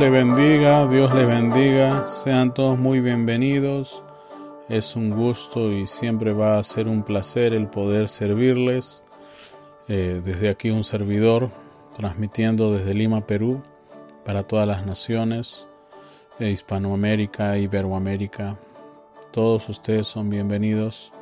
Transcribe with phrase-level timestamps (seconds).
[0.00, 4.02] Le bendiga, Dios le bendiga, sean todos muy bienvenidos.
[4.70, 9.04] Es un gusto y siempre va a ser un placer el poder servirles.
[9.88, 11.50] Eh, desde aquí un servidor
[11.94, 13.62] transmitiendo desde Lima, Perú,
[14.24, 15.68] para todas las naciones,
[16.38, 18.56] de Hispanoamérica, Iberoamérica.
[19.32, 21.12] Todos ustedes son bienvenidos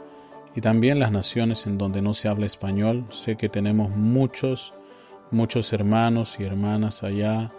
[0.54, 3.06] y también las naciones en donde no se habla español.
[3.10, 4.72] Sé que tenemos muchos,
[5.32, 7.50] muchos hermanos y hermanas allá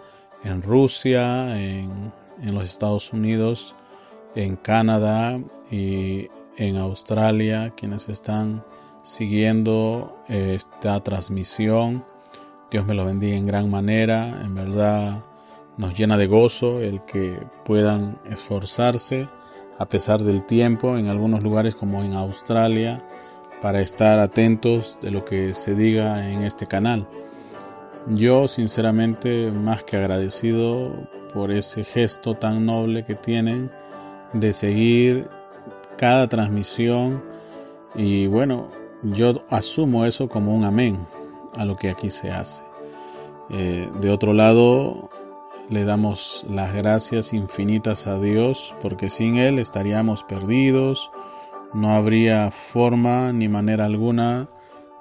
[0.44, 3.74] en Rusia, en, los Estados Unidos,
[4.34, 5.38] en Canadá
[5.70, 8.64] y en Australia, quienes están
[9.02, 12.04] siguiendo esta transmisión.
[12.70, 15.24] Dios me lo bendiga en gran manera, en verdad
[15.76, 19.28] nos llena de gozo el que puedan esforzarse
[19.78, 23.02] a pesar del tiempo en algunos lugares como en Australia
[23.62, 27.08] para estar atentos de lo que se diga en este canal.
[28.14, 30.90] Yo sinceramente más que agradecido
[31.32, 33.70] por ese gesto tan noble que tienen
[34.32, 35.28] de seguir
[35.96, 37.22] cada transmisión
[37.94, 38.68] y bueno,
[39.04, 41.06] yo asumo eso como un amén
[41.56, 42.64] a lo que aquí se hace.
[43.48, 45.08] Eh, de otro lado,
[45.68, 51.12] le damos las gracias infinitas a Dios porque sin Él estaríamos perdidos,
[51.74, 54.48] no habría forma ni manera alguna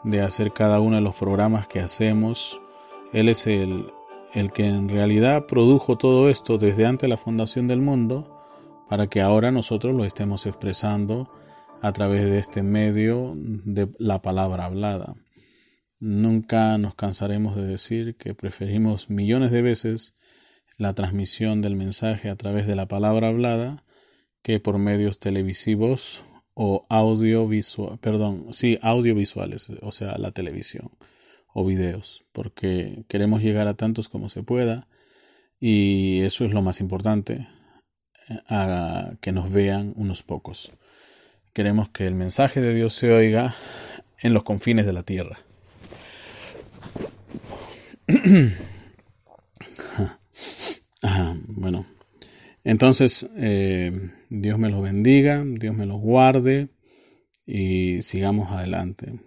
[0.03, 2.61] de hacer cada uno de los programas que hacemos
[3.13, 3.87] él es el,
[4.33, 8.35] el que en realidad produjo todo esto desde antes de la fundación del mundo
[8.89, 11.29] para que ahora nosotros lo estemos expresando
[11.81, 15.15] a través de este medio de la palabra hablada.
[15.99, 20.15] Nunca nos cansaremos de decir que preferimos millones de veces
[20.77, 23.83] la transmisión del mensaje a través de la palabra hablada
[24.41, 26.23] que por medios televisivos
[26.53, 30.89] o audiovisual, perdón, sí, audiovisuales, o sea, la televisión
[31.59, 34.87] o videos, porque queremos llegar a tantos como se pueda
[35.59, 37.49] y eso es lo más importante,
[38.29, 40.71] eh, a que nos vean unos pocos.
[41.53, 43.55] Queremos que el mensaje de Dios se oiga
[44.21, 45.39] en los confines de la tierra.
[51.57, 51.85] bueno,
[52.63, 53.91] entonces eh,
[54.29, 56.69] Dios me los bendiga, Dios me los guarde
[57.45, 59.19] y sigamos adelante.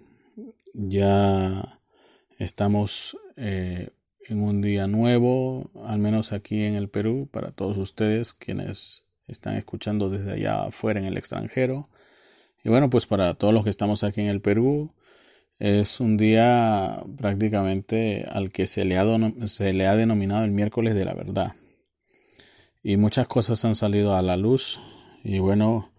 [0.72, 1.78] Ya
[2.43, 3.91] Estamos eh,
[4.29, 9.57] en un día nuevo, al menos aquí en el Perú, para todos ustedes quienes están
[9.57, 11.89] escuchando desde allá afuera en el extranjero.
[12.65, 14.93] Y bueno, pues para todos los que estamos aquí en el Perú,
[15.61, 19.05] es un día prácticamente al que se le ha,
[19.47, 21.53] se le ha denominado el miércoles de la verdad.
[22.83, 24.81] Y muchas cosas han salido a la luz.
[25.23, 25.93] Y bueno,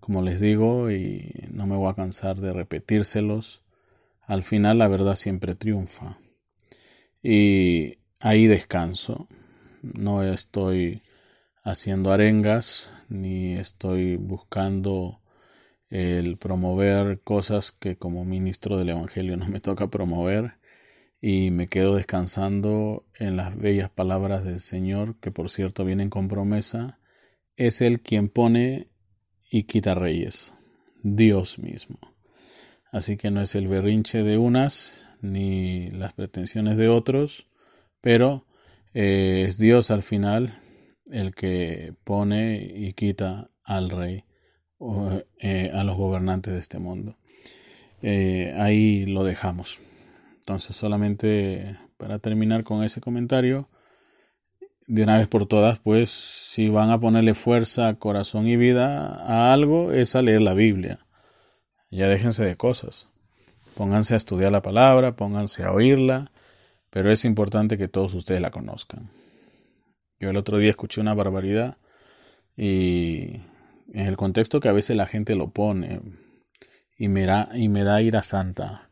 [0.00, 3.60] como les digo, y no me voy a cansar de repetírselos,
[4.30, 6.16] al final la verdad siempre triunfa.
[7.20, 9.26] Y ahí descanso.
[9.82, 11.02] No estoy
[11.64, 15.20] haciendo arengas ni estoy buscando
[15.88, 20.58] el promover cosas que como ministro del Evangelio no me toca promover
[21.20, 26.28] y me quedo descansando en las bellas palabras del Señor que por cierto vienen con
[26.28, 27.00] promesa.
[27.56, 28.86] Es Él quien pone
[29.50, 30.52] y quita reyes,
[31.02, 32.09] Dios mismo.
[32.92, 34.92] Así que no es el berrinche de unas
[35.22, 37.46] ni las pretensiones de otros,
[38.00, 38.46] pero
[38.94, 40.58] eh, es Dios al final
[41.10, 44.24] el que pone y quita al rey
[44.78, 47.16] o eh, a los gobernantes de este mundo.
[48.02, 49.78] Eh, ahí lo dejamos.
[50.40, 53.68] Entonces solamente para terminar con ese comentario,
[54.88, 59.52] de una vez por todas, pues si van a ponerle fuerza, corazón y vida a
[59.52, 61.06] algo, es a leer la Biblia
[61.90, 63.08] ya déjense de cosas.
[63.74, 66.30] Pónganse a estudiar la palabra, pónganse a oírla,
[66.90, 69.10] pero es importante que todos ustedes la conozcan.
[70.18, 71.78] Yo el otro día escuché una barbaridad
[72.56, 73.40] y
[73.92, 76.00] en el contexto que a veces la gente lo pone
[76.98, 78.90] y me da, y me da ira santa.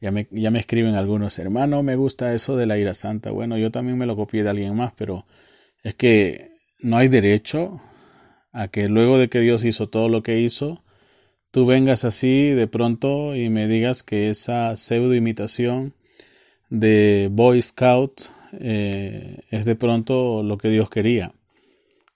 [0.00, 3.30] Ya me, ya me escriben algunos, hermano, me gusta eso de la ira santa.
[3.30, 5.26] Bueno, yo también me lo copié de alguien más, pero
[5.82, 7.80] es que no hay derecho
[8.52, 10.82] a que luego de que Dios hizo todo lo que hizo,
[11.52, 15.94] tú vengas así de pronto y me digas que esa pseudo imitación
[16.70, 18.22] de Boy Scout
[18.58, 21.34] eh, es de pronto lo que Dios quería.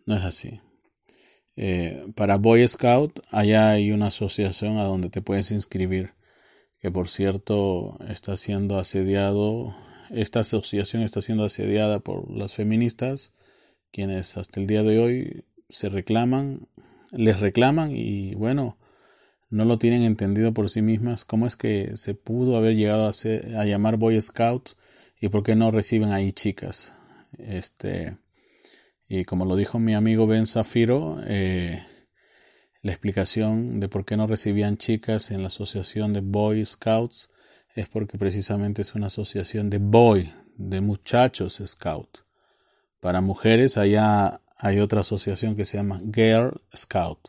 [0.06, 0.60] No es así.
[1.54, 6.12] Eh, para Boy Scout, allá hay una asociación a donde te puedes inscribir,
[6.80, 9.76] que por cierto está siendo asediado,
[10.10, 13.32] esta asociación está siendo asediada por las feministas,
[13.92, 16.68] quienes hasta el día de hoy se reclaman,
[17.10, 18.78] les reclaman y bueno,
[19.50, 23.12] no lo tienen entendido por sí mismas, cómo es que se pudo haber llegado a,
[23.60, 24.70] a llamar Boy Scout
[25.20, 26.92] y por qué no reciben ahí chicas.
[27.38, 28.16] Este,
[29.08, 31.84] Y como lo dijo mi amigo Ben Zafiro, eh,
[32.82, 37.30] la explicación de por qué no recibían chicas en la asociación de Boy Scouts
[37.74, 42.08] es porque precisamente es una asociación de boy, de muchachos scout.
[43.00, 47.28] Para mujeres allá hay otra asociación que se llama Girl Scout.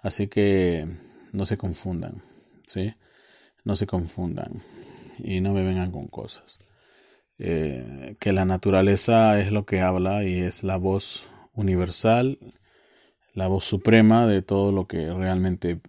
[0.00, 0.86] Así que
[1.32, 2.22] no se confundan,
[2.66, 2.94] ¿sí?
[3.64, 4.62] No se confundan
[5.18, 6.58] y no me vengan con cosas.
[7.38, 12.38] Eh, que la naturaleza es lo que habla y es la voz universal,
[13.34, 15.80] la voz suprema de todo lo que realmente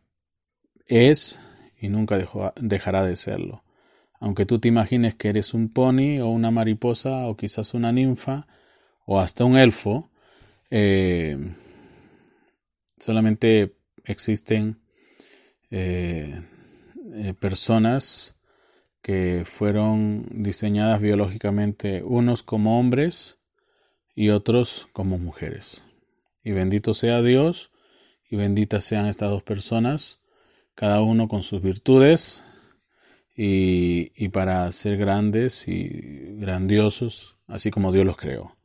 [0.87, 1.39] es
[1.79, 2.17] y nunca
[2.55, 3.63] dejará de serlo.
[4.19, 8.47] Aunque tú te imagines que eres un pony o una mariposa o quizás una ninfa
[9.05, 10.11] o hasta un elfo,
[10.69, 11.37] eh,
[12.99, 14.80] solamente existen
[15.71, 16.43] eh,
[17.39, 18.35] personas
[19.01, 23.37] que fueron diseñadas biológicamente unos como hombres
[24.15, 25.83] y otros como mujeres.
[26.43, 27.71] Y bendito sea Dios
[28.29, 30.19] y benditas sean estas dos personas,
[30.75, 32.43] cada uno con sus virtudes
[33.35, 38.55] y, y para ser grandes y grandiosos, así como Dios los creó.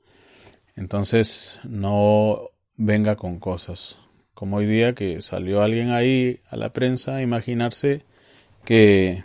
[0.75, 3.97] Entonces no venga con cosas,
[4.37, 8.03] como hoy día que salió alguien ahí a la prensa a imaginarse
[8.67, 9.25] que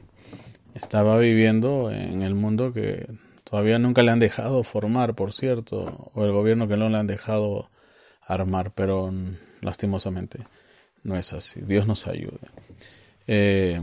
[0.73, 3.07] estaba viviendo en el mundo que
[3.43, 7.07] todavía nunca le han dejado formar, por cierto, o el gobierno que no le han
[7.07, 7.69] dejado
[8.21, 9.11] armar, pero
[9.59, 10.45] lastimosamente
[11.03, 11.59] no es así.
[11.59, 12.47] Dios nos ayude.
[13.27, 13.81] Eh,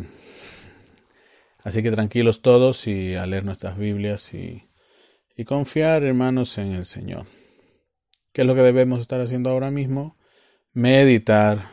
[1.62, 4.62] así que tranquilos todos y a leer nuestras Biblias y,
[5.36, 7.26] y confiar, hermanos, en el Señor.
[8.32, 10.17] ¿Qué es lo que debemos estar haciendo ahora mismo?
[10.74, 11.70] Meditar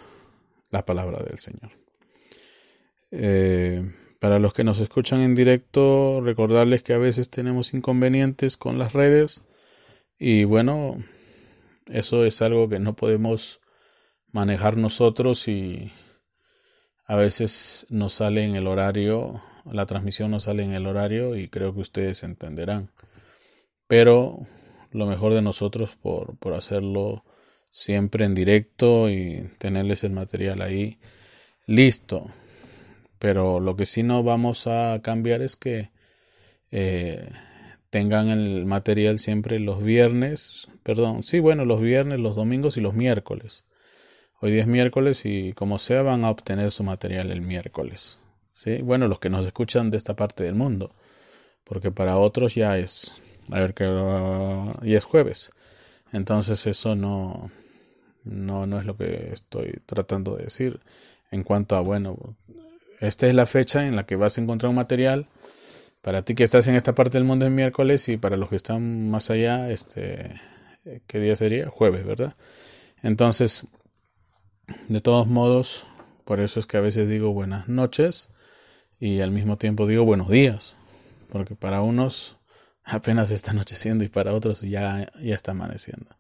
[0.72, 1.72] la palabra del Señor.
[3.12, 3.84] Eh,
[4.20, 8.94] para los que nos escuchan en directo, recordarles que a veces tenemos inconvenientes con las
[8.94, 9.44] redes
[10.18, 10.98] y bueno,
[11.88, 13.60] eso es algo que no podemos
[14.32, 15.92] manejar nosotros y
[17.06, 21.48] a veces nos sale en el horario, la transmisión nos sale en el horario y
[21.50, 22.92] creo que ustedes entenderán.
[23.88, 24.48] Pero
[24.92, 27.24] lo mejor de nosotros por, por hacerlo
[27.76, 30.98] siempre en directo y tenerles el material ahí
[31.68, 32.32] listo.
[33.20, 35.90] Pero lo que sí no vamos a cambiar es que
[36.72, 37.30] eh,
[37.90, 42.94] tengan el material siempre los viernes, perdón, sí, bueno, los viernes, los domingos y los
[42.94, 43.66] miércoles.
[44.40, 48.20] Hoy día es miércoles y como sea van a obtener su material el miércoles.
[48.54, 48.82] ¿sí?
[48.84, 50.96] Bueno, los que nos escuchan de esta parte del mundo,
[51.66, 53.20] porque para otros ya es,
[53.52, 55.52] a ver que ya es jueves.
[56.14, 57.52] Entonces eso no,
[58.26, 60.80] no, no es lo que estoy tratando de decir
[61.32, 62.18] en cuanto a, bueno,
[63.00, 65.28] esta es la fecha en la que vas a encontrar un material.
[66.02, 68.56] Para ti que estás en esta parte del mundo es miércoles y para los que
[68.56, 70.40] están más allá, este,
[71.08, 71.70] ¿qué día sería?
[71.70, 72.36] Jueves, ¿verdad?
[73.02, 73.68] Entonces,
[74.88, 75.86] de todos modos,
[76.26, 78.30] por eso es que a veces digo buenas noches
[79.00, 80.76] y al mismo tiempo digo buenos días,
[81.32, 82.38] porque para unos
[82.84, 86.15] apenas está anocheciendo y para otros ya, ya está amaneciendo.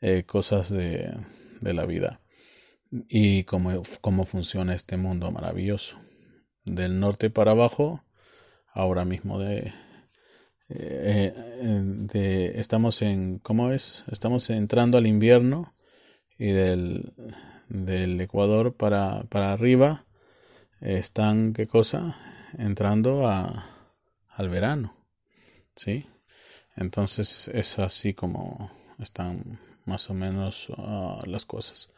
[0.00, 1.14] Eh, cosas de,
[1.60, 2.20] de la vida
[3.08, 5.98] y cómo, cómo funciona este mundo maravilloso.
[6.64, 8.04] Del norte para abajo,
[8.72, 9.72] ahora mismo de,
[10.68, 11.32] eh,
[12.12, 14.04] de estamos en, ¿cómo es?
[14.10, 15.74] Estamos entrando al invierno
[16.38, 17.12] y del,
[17.68, 20.06] del Ecuador para, para arriba
[20.80, 22.16] están, ¿qué cosa?
[22.58, 23.66] Entrando a,
[24.28, 24.96] al verano,
[25.74, 26.06] ¿sí?
[26.76, 31.90] Entonces es así como están más o menos uh, las cosas.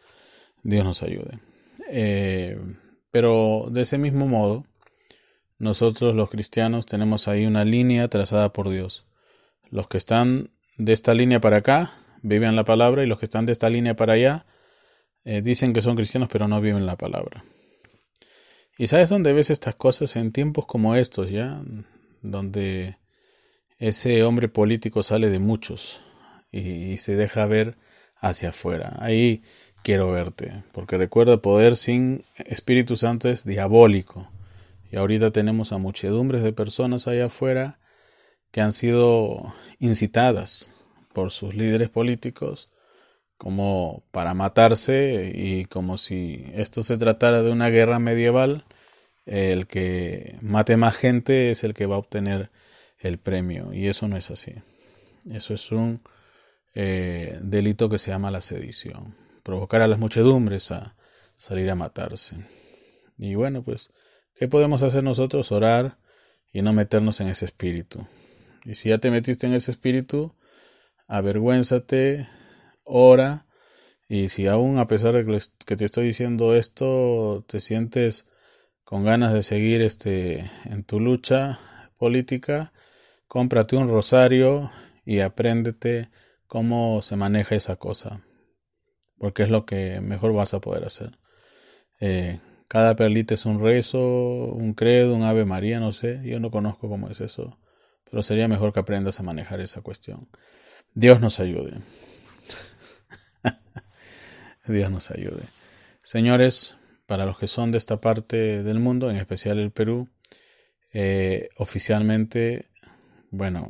[0.62, 1.38] Dios nos ayude.
[1.90, 2.58] Eh,
[3.10, 4.64] pero de ese mismo modo,
[5.58, 9.06] nosotros los cristianos tenemos ahí una línea trazada por Dios.
[9.70, 13.46] Los que están de esta línea para acá viven la palabra y los que están
[13.46, 14.46] de esta línea para allá
[15.24, 17.44] eh, dicen que son cristianos pero no viven la palabra.
[18.78, 20.16] ¿Y sabes dónde ves estas cosas?
[20.16, 21.62] En tiempos como estos, ¿ya?
[22.22, 22.98] Donde
[23.78, 26.00] ese hombre político sale de muchos
[26.50, 27.76] y se deja ver
[28.16, 28.96] hacia afuera.
[28.98, 29.42] Ahí
[29.82, 34.28] quiero verte, porque recuerda, poder sin Espíritu Santo es diabólico.
[34.90, 37.78] Y ahorita tenemos a muchedumbres de personas allá afuera
[38.50, 40.72] que han sido incitadas
[41.12, 42.68] por sus líderes políticos
[43.36, 48.64] como para matarse y como si esto se tratara de una guerra medieval,
[49.26, 52.50] el que mate más gente es el que va a obtener
[52.98, 54.52] el premio y eso no es así.
[55.30, 56.00] Eso es un
[56.76, 60.96] eh, delito que se llama la sedición provocar a las muchedumbres a
[61.36, 62.34] salir a matarse.
[63.16, 63.90] Y bueno, pues,
[64.34, 65.52] ¿qué podemos hacer nosotros?
[65.52, 65.98] Orar
[66.52, 68.04] y no meternos en ese espíritu.
[68.64, 70.34] Y si ya te metiste en ese espíritu,
[71.06, 72.26] avergüénzate,
[72.82, 73.46] ora.
[74.08, 78.26] Y si aún a pesar de que te estoy diciendo esto, te sientes
[78.82, 81.60] con ganas de seguir este, en tu lucha
[81.98, 82.72] política,
[83.28, 84.72] cómprate un rosario
[85.04, 86.08] y apréndete
[86.46, 88.22] cómo se maneja esa cosa,
[89.18, 91.18] porque es lo que mejor vas a poder hacer.
[92.00, 96.50] Eh, cada perlita es un rezo, un credo, un ave María, no sé, yo no
[96.50, 97.58] conozco cómo es eso,
[98.10, 100.28] pero sería mejor que aprendas a manejar esa cuestión.
[100.94, 101.82] Dios nos ayude.
[104.66, 105.44] Dios nos ayude.
[106.02, 106.74] Señores,
[107.06, 110.08] para los que son de esta parte del mundo, en especial el Perú,
[110.92, 112.66] eh, oficialmente,
[113.30, 113.68] bueno,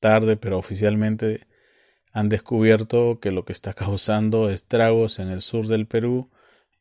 [0.00, 1.46] tarde, pero oficialmente
[2.12, 6.30] han descubierto que lo que está causando estragos en el sur del Perú,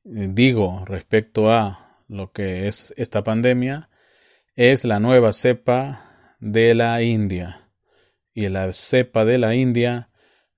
[0.06, 3.90] eh, digo, respecto a lo que es esta pandemia,
[4.56, 7.70] es la nueva cepa de la India.
[8.34, 10.10] Y la cepa de la India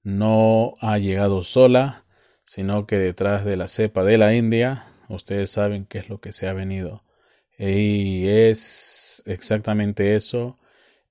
[0.04, 2.06] no ha llegado sola,
[2.46, 6.32] sino que detrás de la cepa de la India Ustedes saben qué es lo que
[6.32, 7.04] se ha venido.
[7.58, 10.60] Y es exactamente eso,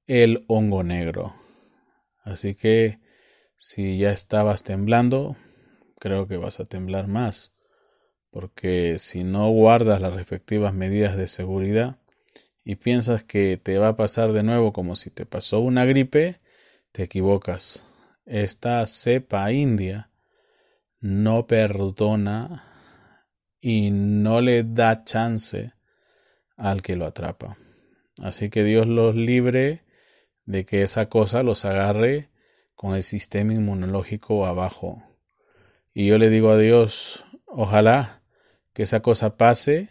[0.06, 1.34] el hongo negro.
[2.22, 2.98] Así que
[3.62, 5.36] si ya estabas temblando,
[6.00, 7.52] creo que vas a temblar más.
[8.32, 12.00] Porque si no guardas las respectivas medidas de seguridad
[12.64, 16.40] y piensas que te va a pasar de nuevo como si te pasó una gripe,
[16.90, 17.84] te equivocas.
[18.26, 20.10] Esta cepa india
[20.98, 22.64] no perdona
[23.60, 25.72] y no le da chance
[26.56, 27.56] al que lo atrapa.
[28.18, 29.84] Así que Dios los libre
[30.46, 32.31] de que esa cosa los agarre
[32.82, 35.04] con el sistema inmunológico abajo.
[35.94, 38.22] Y yo le digo a Dios, ojalá
[38.72, 39.90] que esa cosa pase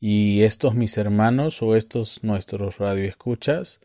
[0.00, 3.80] y estos mis hermanos o estos nuestros radioescuchas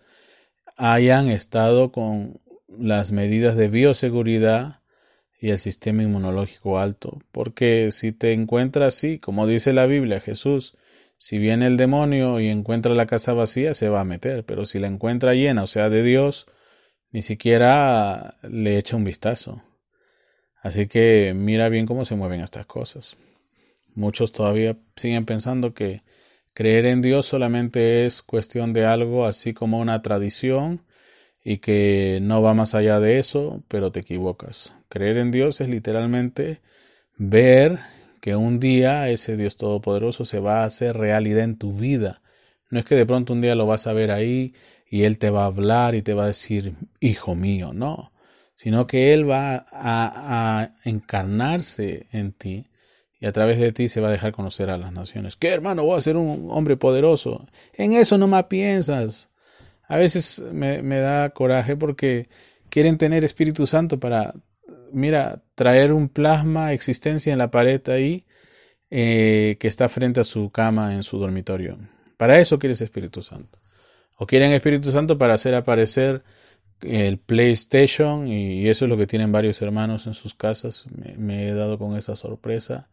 [0.76, 4.80] hayan estado con las medidas de bioseguridad
[5.40, 7.20] y el sistema inmunológico alto.
[7.32, 10.76] Porque si te encuentras así, como dice la Biblia, Jesús,
[11.20, 14.80] si viene el demonio y encuentra la casa vacía, se va a meter, pero si
[14.80, 16.48] la encuentra llena, o sea, de Dios,
[17.12, 19.62] ni siquiera le echa un vistazo.
[20.62, 23.18] Así que mira bien cómo se mueven estas cosas.
[23.96, 26.02] Muchos todavía siguen pensando que
[26.54, 30.84] creer en Dios solamente es cuestión de algo así como una tradición
[31.44, 34.74] y que no va más allá de eso, pero te equivocas.
[34.90, 36.60] Creer en Dios es literalmente
[37.18, 37.80] ver
[38.22, 42.22] que un día ese Dios todopoderoso se va a hacer realidad en tu vida.
[42.70, 44.54] No es que de pronto un día lo vas a ver ahí
[44.90, 48.12] y Él te va a hablar y te va a decir, hijo mío, no,
[48.56, 52.68] sino que Él va a, encarnarse en ti
[53.20, 55.36] y a través de ti se va a dejar conocer a las naciones.
[55.36, 55.84] ¿Qué hermano?
[55.84, 57.48] Voy a ser un hombre poderoso.
[57.74, 59.32] En eso no más piensas.
[59.88, 62.30] A veces me, da coraje porque
[62.70, 64.36] quieren tener Espíritu Santo para,
[64.92, 68.26] mira, traer un plasma existencia en la pared ahí
[68.92, 71.78] eh, que está frente a su cama en su dormitorio.
[72.18, 73.57] Para eso quieres Espíritu Santo.
[74.18, 76.24] O quieren Espíritu Santo para hacer aparecer
[76.82, 80.86] el PlayStation y eso es lo que tienen varios hermanos en sus casas.
[81.18, 82.90] me he dado con esa sorpresa.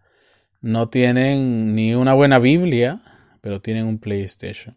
[0.60, 3.00] No tienen ni una buena Biblia,
[3.40, 4.76] pero tienen un PlayStation.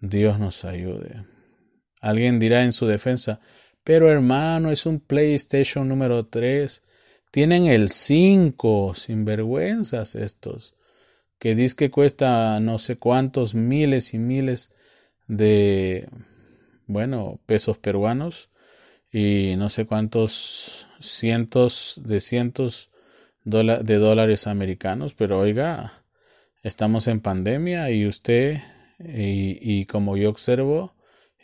[0.00, 1.24] Dios nos ayude.
[2.00, 3.40] Alguien dirá en su defensa,
[3.84, 6.82] pero hermano, es un PlayStation número 3.
[7.30, 10.74] Tienen el 5, sinvergüenzas estos,
[11.38, 14.72] que dice que cuesta no sé cuántos miles y miles
[15.30, 16.08] de,
[16.88, 18.50] bueno, pesos peruanos
[19.12, 22.90] y no sé cuántos cientos de cientos
[23.44, 26.04] de dólares americanos, pero oiga,
[26.64, 28.60] estamos en pandemia y usted
[28.98, 30.94] y, como yo observo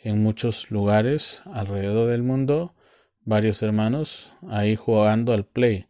[0.03, 2.75] en muchos lugares alrededor del mundo,
[3.23, 5.87] varios hermanos ahí jugando al play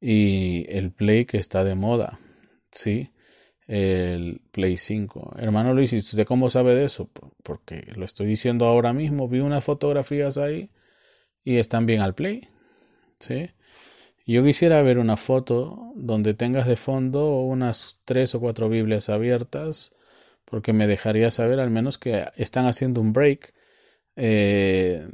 [0.00, 2.18] y el play que está de moda,
[2.72, 3.10] ¿sí?
[3.70, 5.36] El Play 5.
[5.38, 7.08] Hermano Luis, ¿y usted cómo sabe de eso?
[7.44, 10.70] Porque lo estoy diciendo ahora mismo, vi unas fotografías ahí
[11.44, 12.48] y están bien al Play,
[13.20, 13.50] ¿sí?
[14.26, 19.92] Yo quisiera ver una foto donde tengas de fondo unas tres o cuatro Biblias abiertas
[20.44, 23.54] porque me dejaría saber al menos que están haciendo un break,
[24.16, 25.06] eh,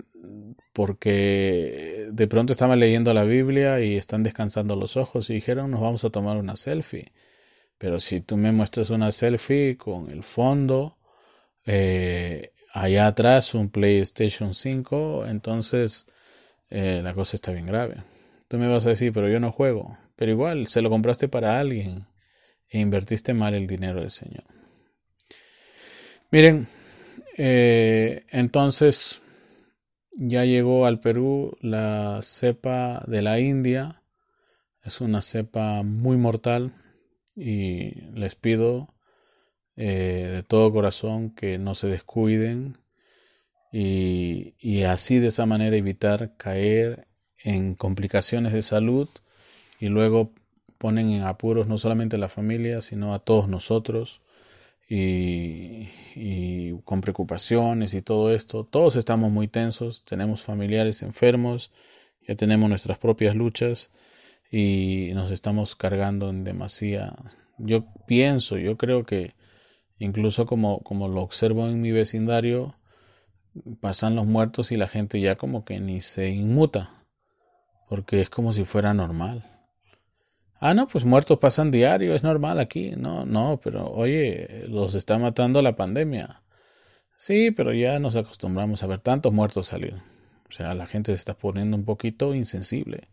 [0.72, 5.82] porque de pronto estaban leyendo la Biblia y están descansando los ojos y dijeron nos
[5.82, 7.12] vamos a tomar una selfie.
[7.78, 10.96] Pero si tú me muestras una selfie con el fondo,
[11.66, 16.06] eh, allá atrás un PlayStation 5, entonces
[16.70, 18.02] eh, la cosa está bien grave.
[18.48, 19.98] Tú me vas a decir, pero yo no juego.
[20.16, 22.06] Pero igual, se lo compraste para alguien
[22.70, 24.44] e invertiste mal el dinero del Señor.
[26.30, 26.68] Miren,
[27.36, 29.20] eh, entonces
[30.12, 34.02] ya llegó al Perú la cepa de la India.
[34.82, 36.72] Es una cepa muy mortal
[37.36, 38.94] y les pido
[39.76, 42.78] eh, de todo corazón que no se descuiden
[43.72, 47.06] y, y así de esa manera evitar caer
[47.38, 49.08] en complicaciones de salud
[49.78, 50.32] y luego
[50.78, 54.20] ponen en apuros no solamente a la familia, sino a todos nosotros
[54.88, 58.64] y, con preocupaciones y todo esto.
[58.64, 61.72] Todos estamos muy tensos, tenemos familiares enfermos,
[62.26, 63.90] ya tenemos nuestras propias luchas
[64.50, 67.14] y nos estamos cargando en demasía.
[67.58, 69.34] Yo pienso, yo creo que
[69.98, 72.74] incluso como, como lo observo en mi vecindario,
[73.80, 77.04] pasan los muertos y la gente ya como que ni se inmuta,
[77.88, 79.44] porque es como si fuera normal.
[80.58, 82.92] Ah, no, pues muertos pasan diario, es normal aquí.
[82.96, 86.42] No, no, pero oye, los está matando la pandemia.
[87.18, 89.94] Sí, pero ya nos acostumbramos a ver tantos muertos salir.
[90.48, 93.08] O sea, la gente se está poniendo un poquito insensible.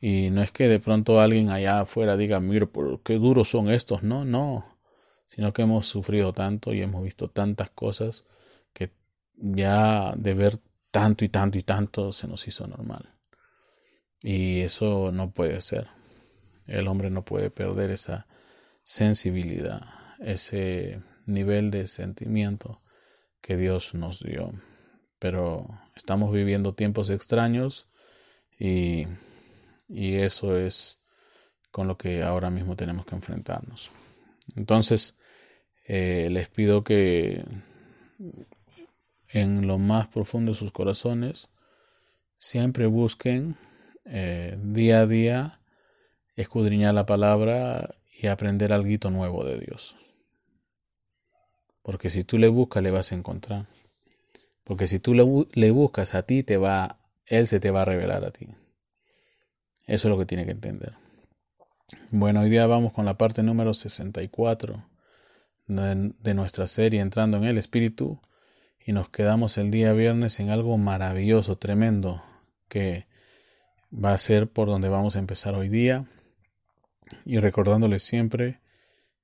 [0.00, 2.68] Y no es que de pronto alguien allá afuera diga, mira,
[3.04, 4.02] qué duros son estos.
[4.02, 4.78] No, no.
[5.28, 8.24] Sino que hemos sufrido tanto y hemos visto tantas cosas
[8.72, 8.92] que
[9.34, 10.58] ya de ver
[10.90, 13.14] tanto y tanto y tanto se nos hizo normal.
[14.22, 15.88] Y eso no puede ser.
[16.66, 18.26] El hombre no puede perder esa
[18.82, 19.82] sensibilidad,
[20.18, 22.82] ese nivel de sentimiento
[23.40, 24.52] que Dios nos dio.
[25.18, 27.88] Pero estamos viviendo tiempos extraños
[28.58, 29.06] y,
[30.16, 31.00] eso es
[31.70, 33.90] con lo que ahora mismo tenemos que enfrentarnos.
[34.56, 35.16] Entonces,
[35.86, 37.44] eh, les pido que
[39.28, 41.48] en lo más profundo de sus corazones
[42.38, 43.56] siempre busquen
[44.04, 45.60] eh, día a día
[46.36, 49.96] escudriñar la palabra y aprender algo nuevo de Dios.
[51.82, 53.66] Porque si tú le buscas, le vas a encontrar.
[54.64, 58.24] Porque si tú le, buscas a ti, te va, Él se te va a revelar
[58.24, 58.48] a ti.
[59.90, 60.92] Eso es lo que tiene que entender.
[62.12, 64.84] Bueno, hoy día vamos con la parte número 64
[65.66, 68.20] de, nuestra serie Entrando en el Espíritu
[68.86, 72.22] y nos quedamos el día viernes en algo maravilloso, tremendo,
[72.68, 73.08] que
[73.92, 76.06] va a ser por donde vamos a empezar hoy día
[77.24, 78.60] y recordándoles siempre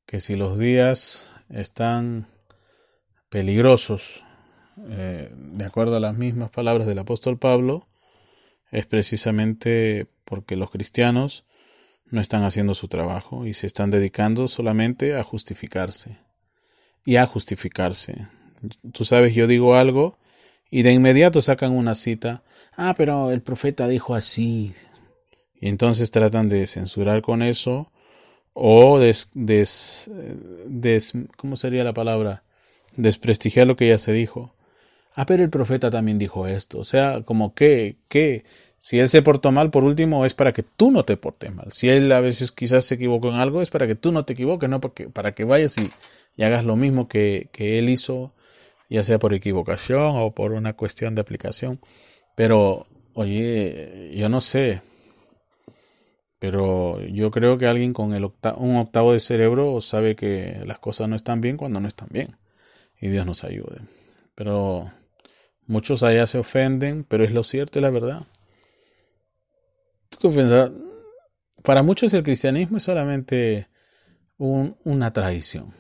[0.04, 2.26] que si los días están
[3.28, 4.24] peligrosos,
[4.78, 7.86] eh, de acuerdo a las mismas palabras del apóstol Pablo,
[8.72, 11.44] es precisamente porque los cristianos
[12.10, 16.18] no están haciendo su trabajo y se están dedicando solamente a justificarse
[17.04, 18.28] y a justificarse.
[18.92, 20.18] Tú sabes, yo digo algo
[20.70, 22.42] y de inmediato sacan una cita.
[22.76, 24.74] Ah, pero el profeta dijo así.
[25.60, 27.90] Y entonces tratan de censurar con eso
[28.52, 30.10] o des, des,
[30.66, 32.42] des, ¿cómo sería la palabra?
[32.96, 34.54] Desprestigiar lo que ya se dijo.
[35.14, 36.78] Ah, pero el profeta también dijo esto.
[36.78, 38.44] O sea, como que, que,
[38.78, 41.72] si él se portó mal, por último, es para que tú no te portes mal.
[41.72, 44.34] Si él a veces quizás se equivocó en algo, es para que tú no te
[44.34, 45.90] equivoques, no porque, para que vayas y,
[46.36, 48.32] y hagas lo mismo que, que él hizo,
[48.88, 51.80] ya sea por equivocación o por una cuestión de aplicación.
[52.36, 54.82] Pero, oye, yo no sé,
[56.38, 58.24] pero yo creo que alguien con el
[58.58, 62.36] un octavo de cerebro sabe que las cosas no están bien cuando no están bien.
[63.00, 63.80] Y Dios nos ayude.
[64.34, 64.90] Pero
[65.66, 68.26] muchos allá se ofenden, pero es lo cierto y la verdad.
[71.62, 73.68] Para muchos el cristianismo es solamente
[74.38, 75.74] una tradición.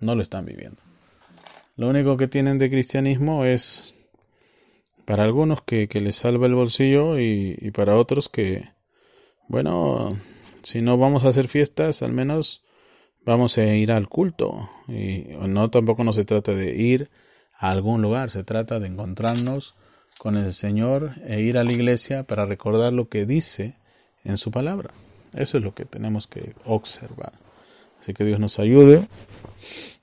[0.00, 0.80] No lo están viviendo.
[1.76, 3.94] Lo único que tienen de cristianismo es
[5.04, 8.70] para algunos que, les salva el bolsillo y para otros que,
[9.48, 10.18] bueno,
[10.62, 12.64] si no vamos a hacer fiestas, al menos
[13.24, 14.68] vamos a ir al culto.
[14.88, 17.10] Y no tampoco no se trata de ir
[17.56, 19.74] a algún lugar, se trata de encontrarnos
[20.18, 23.76] con el Señor e ir a la iglesia para recordar lo que dice
[24.24, 24.90] en su palabra.
[25.34, 27.32] Eso es lo que tenemos que observar.
[28.00, 29.08] Así que Dios nos ayude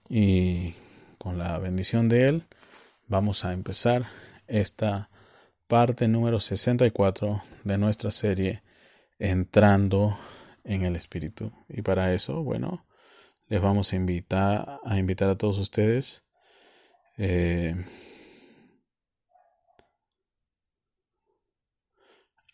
[0.09, 0.73] y
[1.17, 2.43] con la bendición de Él
[3.07, 4.07] vamos a empezar
[4.47, 5.09] esta
[5.67, 8.61] parte número 64 de nuestra serie
[9.19, 10.17] entrando
[10.63, 11.51] en el Espíritu.
[11.69, 12.85] Y para eso, bueno,
[13.47, 16.23] les vamos a invitar a, invitar a todos ustedes
[17.17, 17.75] eh,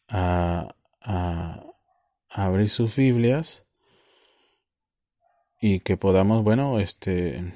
[0.09, 0.73] a,
[2.29, 3.65] abrir sus Biblias
[5.59, 7.53] y que podamos, bueno, este,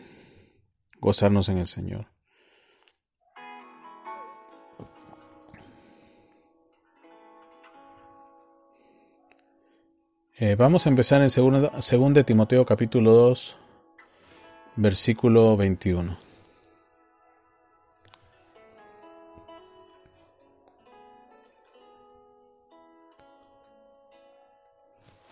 [1.00, 2.08] gozarnos en el Señor.
[10.38, 13.58] Eh, vamos a empezar en 2 de Timoteo capítulo 2,
[14.78, 16.31] versículo 21.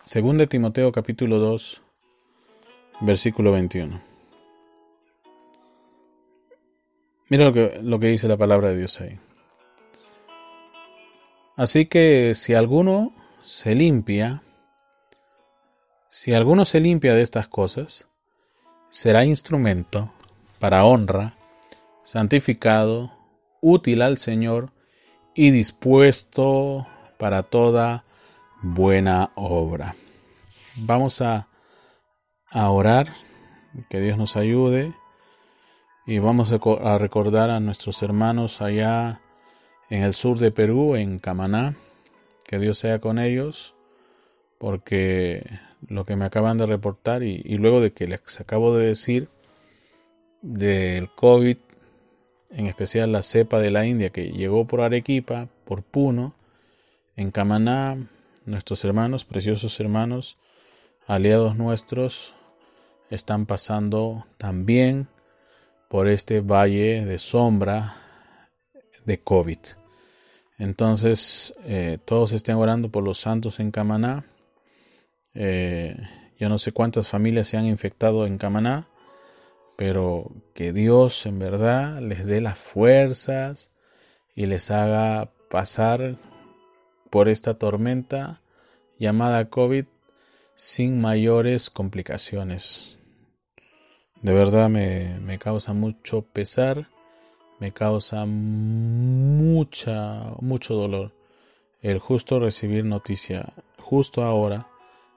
[0.09, 1.83] Según de Timoteo capítulo 2,
[3.01, 4.01] versículo 21.
[7.29, 9.19] Mira lo que, lo que dice la palabra de Dios ahí.
[11.55, 14.41] Así que si alguno se limpia,
[16.07, 18.07] si alguno se limpia de estas cosas,
[18.89, 20.11] será instrumento
[20.57, 21.35] para honra,
[22.01, 23.11] santificado,
[23.61, 24.71] útil al Señor
[25.35, 26.87] y dispuesto
[27.19, 28.05] para toda
[28.61, 29.95] buena obra.
[30.75, 31.47] Vamos a,
[32.49, 33.13] a orar,
[33.89, 34.93] que Dios nos ayude
[36.05, 39.21] y vamos a recordar a nuestros hermanos allá
[39.89, 41.75] en el sur de Perú, en Camaná,
[42.45, 43.75] que Dios sea con ellos,
[44.57, 45.43] porque
[45.87, 49.29] lo que me acaban de reportar y, luego de que les acabo de decir
[50.41, 51.57] del COVID,
[52.51, 56.33] en especial la cepa de la India que llegó por Arequipa, por Puno,
[57.15, 58.09] en Camaná,
[58.45, 60.37] nuestros hermanos, preciosos hermanos,
[61.07, 62.33] aliados nuestros,
[63.09, 65.07] están pasando también
[65.89, 67.95] por este valle de sombra
[69.05, 69.59] de COVID.
[70.57, 74.25] Entonces, eh, todos estén orando por los santos en Camaná.
[75.33, 75.95] Eh,
[76.37, 78.87] yo no sé cuántas familias se han infectado en Camaná,
[79.77, 83.71] pero que Dios en verdad les dé las fuerzas
[84.35, 86.17] y les haga pasar
[87.09, 88.41] por esta tormenta
[88.97, 89.85] llamada COVID
[90.55, 92.97] sin mayores complicaciones.
[94.21, 96.87] De verdad me, me causa mucho pesar
[97.59, 99.91] me causa mucha,
[100.39, 101.11] mucho dolor
[101.81, 104.67] el justo recibir noticia justo ahora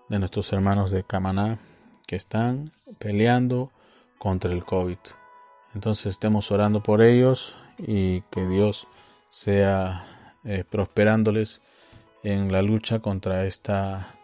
[0.09, 1.61] de nuestros hermanos de Camaná
[2.07, 3.71] que están peleando
[4.19, 4.99] contra el COVID.
[5.75, 8.87] Entonces estemos orando por ellos y que Dios
[9.29, 10.05] sea
[10.45, 11.62] eh, prosperándoles
[12.23, 14.15] en la lucha contra esta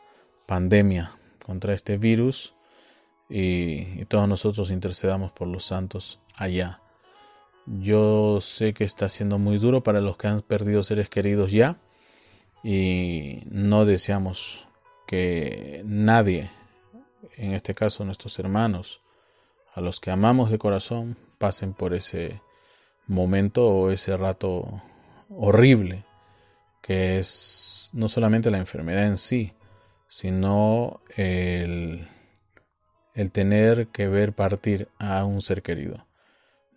[0.46, 1.12] pandemia,
[1.44, 2.54] contra este virus
[3.28, 6.80] y todos nosotros intercedamos por los santos allá.
[7.66, 11.76] Yo sé que está siendo muy duro para los que han perdido seres queridos ya
[12.62, 14.66] y no deseamos
[15.06, 16.50] que nadie,
[17.36, 19.00] en este caso nuestros hermanos,
[19.74, 22.40] a los que amamos de corazón, pasen por ese
[23.06, 24.82] momento o ese rato
[25.28, 26.04] horrible
[26.88, 29.52] que es no solamente la enfermedad en sí,
[30.08, 32.08] sino el,
[33.12, 36.06] el tener que ver partir a un ser querido.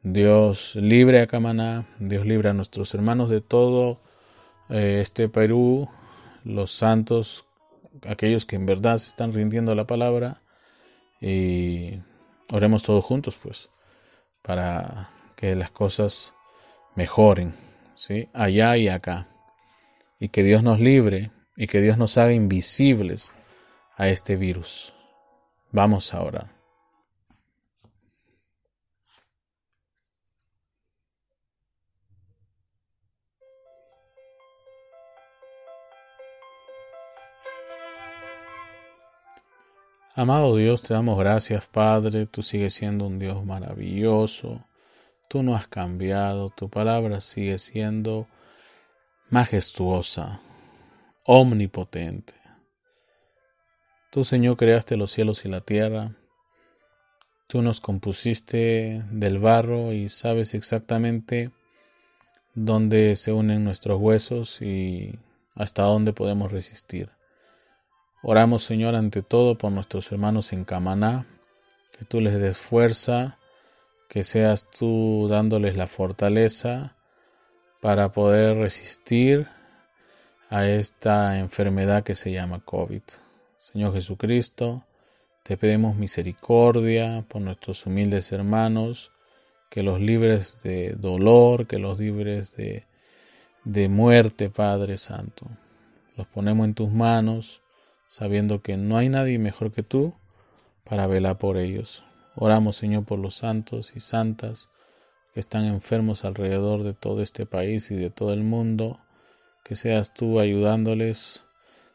[0.03, 4.01] Dios libre a Camaná, Dios libre a nuestros hermanos de todo
[4.67, 5.87] eh, este Perú,
[6.43, 7.45] los santos,
[8.05, 10.41] aquellos que en verdad se están rindiendo a la palabra
[11.21, 12.01] y
[12.51, 13.69] oremos todos juntos pues
[14.41, 16.33] para que las cosas
[16.95, 17.55] mejoren,
[17.95, 18.27] ¿sí?
[18.33, 19.30] allá y acá
[20.21, 23.33] y que Dios nos libre y que Dios nos haga invisibles
[23.97, 24.93] a este virus.
[25.71, 26.51] Vamos a orar.
[40.13, 44.63] Amado Dios, te damos gracias, Padre, tú sigues siendo un Dios maravilloso,
[45.27, 48.27] tú no has cambiado, tu palabra sigue siendo
[49.31, 50.41] majestuosa,
[51.25, 52.33] omnipotente.
[54.11, 56.17] Tú, Señor, creaste los cielos y la tierra,
[57.47, 61.51] tú nos compusiste del barro y sabes exactamente
[62.55, 65.17] dónde se unen nuestros huesos y
[65.55, 67.09] hasta dónde podemos resistir.
[68.23, 71.25] Oramos, Señor, ante todo por nuestros hermanos en Camaná,
[71.97, 73.37] que tú les des fuerza,
[74.09, 76.97] que seas tú dándoles la fortaleza
[77.81, 79.47] para poder resistir
[80.49, 83.01] a esta enfermedad que se llama COVID.
[83.57, 84.85] Señor Jesucristo,
[85.43, 89.11] te pedimos misericordia por nuestros humildes hermanos,
[89.69, 92.85] que los libres de dolor, que los libres de,
[93.63, 95.47] de muerte, Padre Santo.
[96.17, 97.61] Los ponemos en tus manos
[98.07, 100.13] sabiendo que no hay nadie mejor que tú
[100.83, 102.03] para velar por ellos.
[102.35, 104.67] Oramos, Señor, por los santos y santas
[105.33, 108.99] que están enfermos alrededor de todo este país y de todo el mundo,
[109.63, 111.45] que seas tú ayudándoles,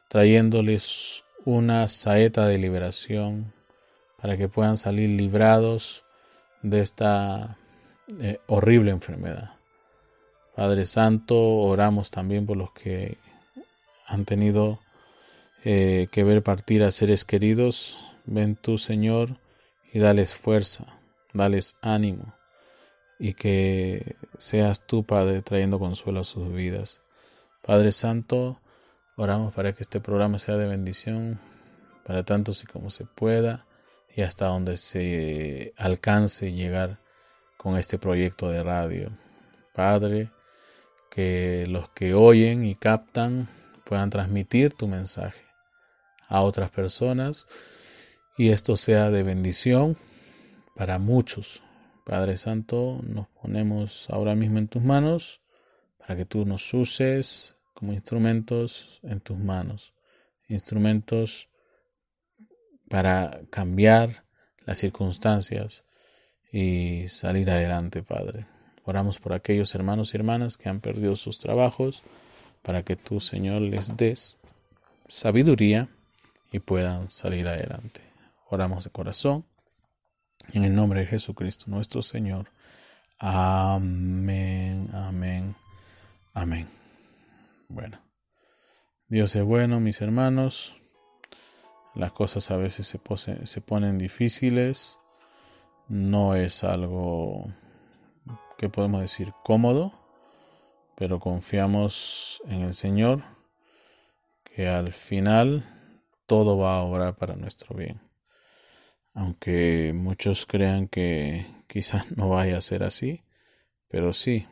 [0.08, 3.52] trayéndoles una saeta de liberación
[4.20, 6.04] para que puedan salir librados
[6.62, 7.58] de esta
[8.20, 9.56] eh, horrible enfermedad.
[10.54, 13.18] Padre Santo, oramos también por los que
[14.06, 14.80] han tenido
[15.64, 19.38] eh, que ver partir a seres queridos, ven tú, Señor,
[19.92, 20.86] y dales fuerza,
[21.34, 22.35] dales ánimo,
[23.18, 27.00] y que seas tú, Padre, trayendo consuelo a sus vidas.
[27.62, 28.60] Padre Santo,
[29.16, 31.40] oramos para que este programa sea de bendición
[32.04, 33.66] para tanto si como se pueda
[34.14, 37.00] y hasta donde se alcance llegar
[37.56, 39.10] con este proyecto de radio.
[39.74, 40.30] Padre,
[41.10, 43.48] que los que oyen y captan
[43.84, 45.42] puedan transmitir tu mensaje
[46.28, 47.46] a otras personas
[48.36, 49.96] y esto sea de bendición
[50.74, 51.62] para muchos.
[52.06, 55.40] Padre Santo, nos ponemos ahora mismo en tus manos
[55.98, 59.92] para que tú nos uses como instrumentos en tus manos,
[60.48, 61.48] instrumentos
[62.88, 64.22] para cambiar
[64.64, 65.82] las circunstancias
[66.52, 68.46] y salir adelante, Padre.
[68.84, 72.04] Oramos por aquellos hermanos y hermanas que han perdido sus trabajos,
[72.62, 74.38] para que tú, Señor, les des
[75.08, 75.88] sabiduría
[76.52, 78.00] y puedan salir adelante.
[78.48, 79.44] Oramos de corazón.
[80.52, 82.50] En el nombre de Jesucristo, nuestro Señor.
[83.18, 85.56] Amén, amén,
[86.34, 86.68] amén.
[87.68, 87.98] Bueno,
[89.08, 90.76] Dios es bueno, mis hermanos.
[91.94, 94.98] Las cosas a veces se, se ponen difíciles.
[95.88, 97.52] No es algo
[98.58, 99.92] que podemos decir cómodo,
[100.96, 103.22] pero confiamos en el Señor,
[104.44, 105.64] que al final
[106.26, 108.05] todo va a obrar para nuestro bien.
[109.16, 113.22] Aunque muchos crean que quizás no vaya a ser así,
[113.88, 114.46] pero sí,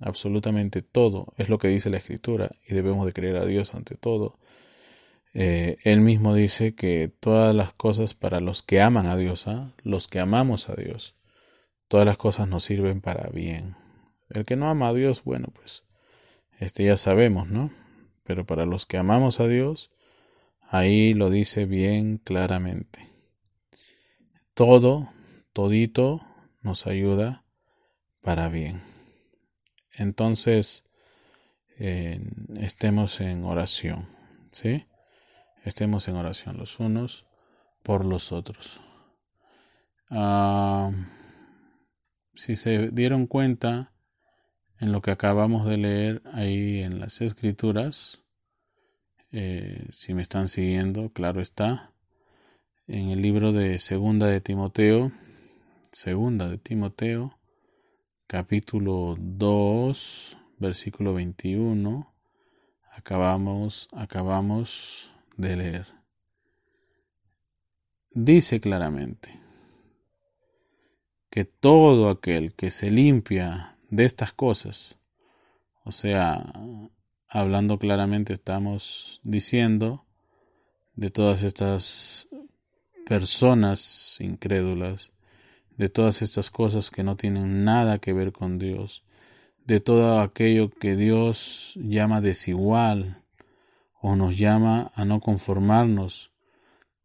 [0.00, 3.96] absolutamente todo es lo que dice la Escritura y debemos de creer a Dios ante
[3.96, 4.38] todo.
[5.34, 9.72] Eh, él mismo dice que todas las cosas para los que aman a Dios, ¿ah?
[9.82, 11.16] los que amamos a Dios,
[11.88, 13.74] todas las cosas nos sirven para bien.
[14.30, 15.82] El que no ama a Dios, bueno, pues
[16.60, 17.72] este ya sabemos, ¿no?
[18.22, 19.90] Pero para los que amamos a Dios,
[20.70, 23.13] ahí lo dice bien claramente.
[24.54, 25.08] Todo,
[25.52, 26.20] todito
[26.62, 27.44] nos ayuda
[28.22, 28.82] para bien.
[29.92, 30.84] Entonces,
[31.76, 34.06] estemos en oración,
[34.52, 34.86] ¿sí?
[35.64, 37.26] Estemos en oración los unos
[37.82, 38.80] por los otros.
[40.10, 40.92] Ah,
[42.34, 43.92] si se dieron cuenta
[44.78, 48.22] en lo que acabamos de leer ahí en las escrituras,
[49.32, 51.93] eh, si me están siguiendo, claro está,
[52.86, 55.10] en el libro de Segunda de Timoteo,
[55.90, 57.38] Segunda de Timoteo,
[58.26, 62.12] capítulo 2, versículo 21,
[62.92, 65.86] acabamos, acabamos de leer.
[68.12, 69.40] Dice claramente,
[71.30, 74.98] que todo aquel que se limpia de estas cosas,
[75.84, 76.52] o sea,
[77.28, 80.04] hablando claramente estamos diciendo
[80.96, 82.28] de todas estas
[83.06, 85.12] personas incrédulas,
[85.76, 89.02] de todas estas cosas que no tienen nada que ver con Dios,
[89.66, 93.22] de todo aquello que Dios llama desigual
[94.00, 96.30] o nos llama a no conformarnos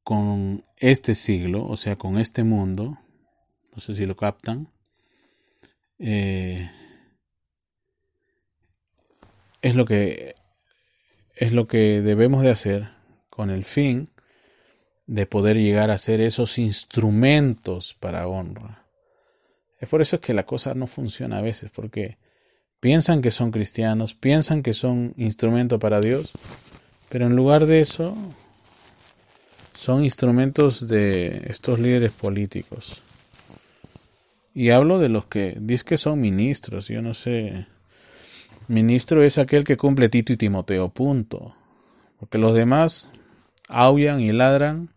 [0.04, 2.98] con este siglo, o sea, con este mundo,
[3.74, 4.70] no sé si lo captan.
[6.00, 6.70] Eh,
[9.62, 10.36] es lo que
[11.36, 12.90] es lo que debemos de hacer
[13.30, 14.10] con el fin
[15.10, 18.86] de poder llegar a ser esos instrumentos para honra.
[19.80, 22.18] Es por eso que la cosa no funciona a veces, porque
[22.80, 26.32] piensan que son cristianos, piensan que son instrumento para Dios,
[27.10, 28.16] pero en lugar de eso
[29.74, 33.02] son instrumentos de estos líderes políticos.
[34.54, 37.66] Y hablo de los que dice que son ministros, yo no sé.
[38.68, 41.56] Ministro es aquel que cumple Tito y Timoteo, punto.
[42.20, 43.10] Porque los demás
[43.68, 44.92] aullan y ladran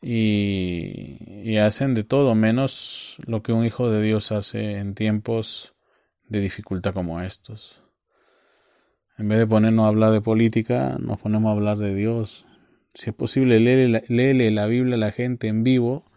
[0.00, 5.74] y, hacen de todo menos lo que un hijo de Dios hace en tiempos
[6.28, 7.82] de dificultad como estos.
[9.18, 12.46] En vez de ponernos a hablar de política, nos ponemos a hablar de Dios.
[12.94, 16.08] Si es posible, léele la Biblia a la gente en vivo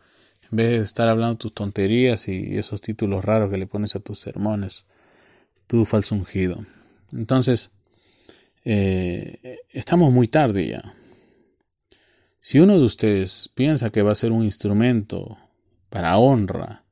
[0.51, 4.01] en vez de estar hablando tus tonterías y esos títulos raros que le pones a
[4.01, 4.85] tus sermones,
[5.67, 6.65] tu falso ungido.
[7.13, 7.71] Entonces,
[8.65, 10.93] eh, estamos muy tarde ya.
[12.43, 15.38] Si uno de ustedes piensa que va a ser un instrumento
[15.91, 16.84] para honra,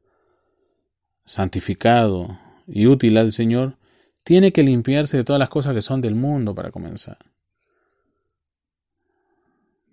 [1.26, 3.76] santificado y útil al Señor,
[4.24, 7.18] tiene que limpiarse de todas las cosas que son del mundo para comenzar.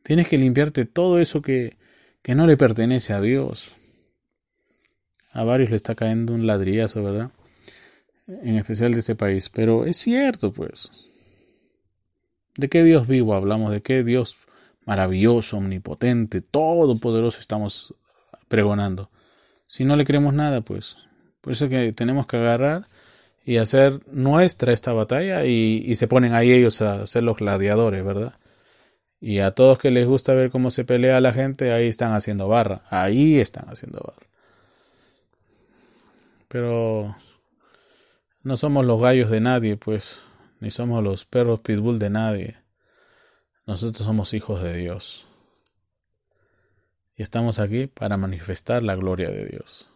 [0.02, 1.78] Tienes que limpiarte todo eso que,
[2.22, 3.74] que no le pertenece a Dios.
[5.32, 7.30] A varios le está cayendo un ladrillazo, ¿verdad?
[8.26, 9.48] En especial de este país.
[9.48, 10.90] Pero es cierto, pues.
[12.56, 13.72] ¿De qué Dios vivo hablamos?
[13.72, 14.36] ¿De qué Dios
[14.86, 17.94] maravilloso, omnipotente, todopoderoso estamos
[18.48, 19.10] pregonando?
[19.66, 20.96] Si no le creemos nada, pues.
[21.42, 22.86] Por eso que tenemos que agarrar
[23.44, 28.04] y hacer nuestra esta batalla y, y se ponen ahí ellos a ser los gladiadores,
[28.04, 28.32] ¿verdad?
[29.20, 32.48] Y a todos que les gusta ver cómo se pelea la gente, ahí están haciendo
[32.48, 32.82] barra.
[32.90, 34.26] Ahí están haciendo barra.
[36.48, 37.16] Pero
[38.44, 40.20] no somos los gallos de nadie, pues,
[40.60, 42.56] ni somos los perros pitbull de nadie.
[43.66, 45.26] Nosotros somos hijos de Dios.
[47.16, 49.90] Y estamos aquí para manifestar la gloria de Dios.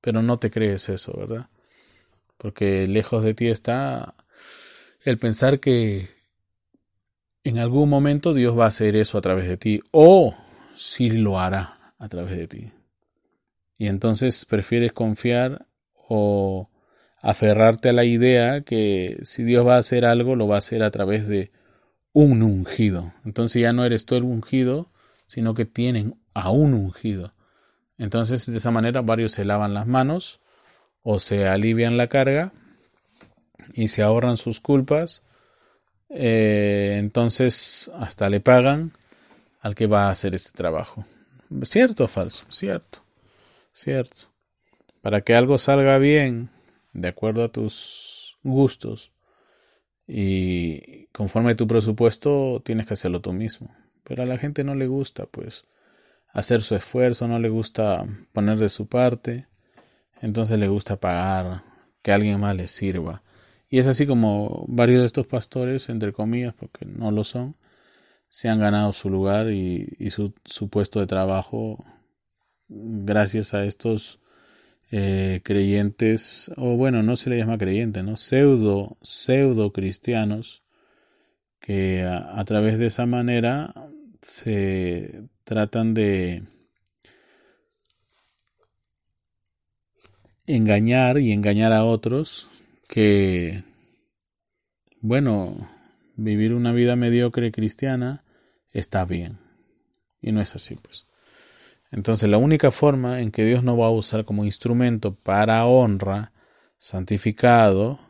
[0.00, 1.48] Pero no te crees eso, ¿verdad?
[2.38, 4.14] Porque lejos de ti está
[5.02, 6.10] el pensar que
[7.42, 9.80] en algún momento Dios va a hacer eso a través de ti.
[9.90, 10.34] O
[10.74, 12.72] si lo hará a través de ti.
[13.76, 15.66] Y entonces prefieres confiar
[16.08, 16.70] o
[17.20, 20.82] aferrarte a la idea que si Dios va a hacer algo, lo va a hacer
[20.82, 21.50] a través de
[22.14, 23.12] un ungido.
[23.26, 24.88] Entonces ya no eres tú el ungido,
[25.26, 27.34] sino que tienen a un ungido.
[27.98, 30.40] Entonces de esa manera varios se lavan las manos
[31.02, 32.52] o se alivian la carga
[33.74, 35.24] y se ahorran sus culpas.
[36.08, 38.92] Eh, entonces hasta le pagan
[39.60, 41.04] al que va a hacer este trabajo.
[41.62, 42.44] ¿Cierto o falso?
[42.48, 43.00] Cierto.
[43.72, 44.28] Cierto.
[45.02, 46.50] Para que algo salga bien
[46.92, 49.10] de acuerdo a tus gustos
[50.06, 53.74] y conforme a tu presupuesto tienes que hacerlo tú mismo.
[54.04, 55.64] Pero a la gente no le gusta, pues,
[56.28, 59.46] hacer su esfuerzo, no le gusta poner de su parte,
[60.20, 61.62] entonces le gusta pagar
[62.02, 63.22] que alguien más le sirva.
[63.68, 67.56] Y es así como varios de estos pastores, entre comillas, porque no lo son,
[68.28, 71.84] se han ganado su lugar y, su, su puesto de trabajo
[72.68, 74.18] gracias a estos
[74.90, 78.16] eh, creyentes, o bueno, no se le llama creyente, ¿no?
[78.16, 80.62] Pseudo, pseudo cristianos,
[81.60, 83.74] que a, través de esa manera
[84.20, 86.42] se tratan de
[90.46, 92.48] engañar y engañar a otros
[92.86, 93.64] que,
[95.00, 95.68] bueno,
[96.16, 98.24] vivir una vida mediocre cristiana
[98.72, 99.38] está bien.
[100.20, 101.06] Y no es así, pues.
[101.94, 106.32] Entonces la única forma en que Dios no va a usar como instrumento para honra,
[106.76, 108.00] santificado,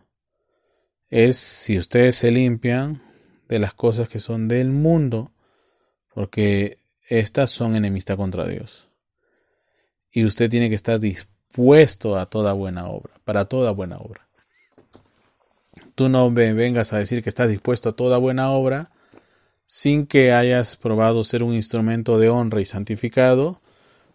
[1.11, 3.03] es si ustedes se limpian
[3.47, 5.33] de las cosas que son del mundo,
[6.15, 6.79] porque
[7.11, 8.89] estas son enemistad contra Dios.
[10.11, 14.27] Y usted tiene que estar dispuesto a toda buena obra, para toda buena obra.
[15.95, 18.93] Tú no me vengas a decir que estás dispuesto a toda buena obra
[19.67, 23.61] sin que hayas probado ser un instrumento de honra y santificado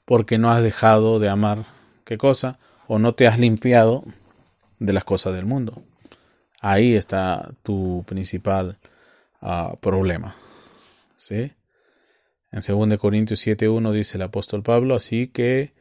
[0.09, 1.65] porque no has dejado de amar
[2.03, 4.03] qué cosa o no te has limpiado
[4.79, 5.83] de las cosas del mundo.
[6.59, 8.79] Ahí está tu principal
[9.39, 10.35] ah, problema.
[11.15, 11.51] ¿Sí?
[12.51, 15.73] En 2 Corintios 7.1 dice el apóstol Pablo, así que,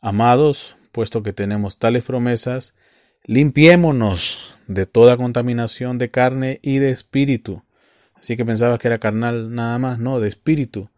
[0.00, 2.74] amados, puesto que tenemos tales promesas,
[3.22, 7.62] limpiémonos de toda contaminación de carne y de espíritu.
[8.16, 10.90] Así que pensabas que era carnal nada más, no, de espíritu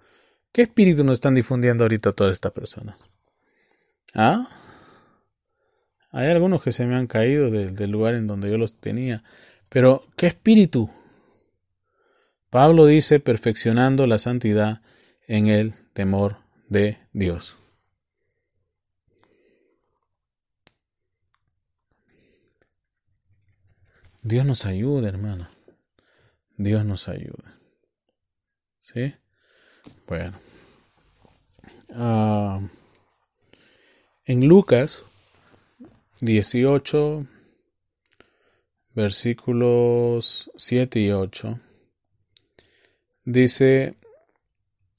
[0.53, 2.99] ¿Qué espíritu nos están difundiendo ahorita todas estas personas?
[4.15, 4.49] ¿Ah?
[6.11, 9.25] Hay algunos que se me han caído del lugar en donde yo los tenía.
[9.71, 10.91] Pero, ¿qué espíritu?
[12.51, 14.83] Pablo dice perfeccionando la santidad
[15.27, 16.37] en el temor
[16.69, 17.57] de Dios.
[24.23, 25.49] Dios nos ayuda, hermano.
[26.59, 27.59] Dios nos ayuda.
[28.79, 29.15] ¿Sí?
[31.95, 32.61] Ah,
[34.25, 35.05] en Lucas
[36.21, 37.27] 18,
[38.95, 41.59] versículos 7 y 8,
[43.25, 43.95] dice,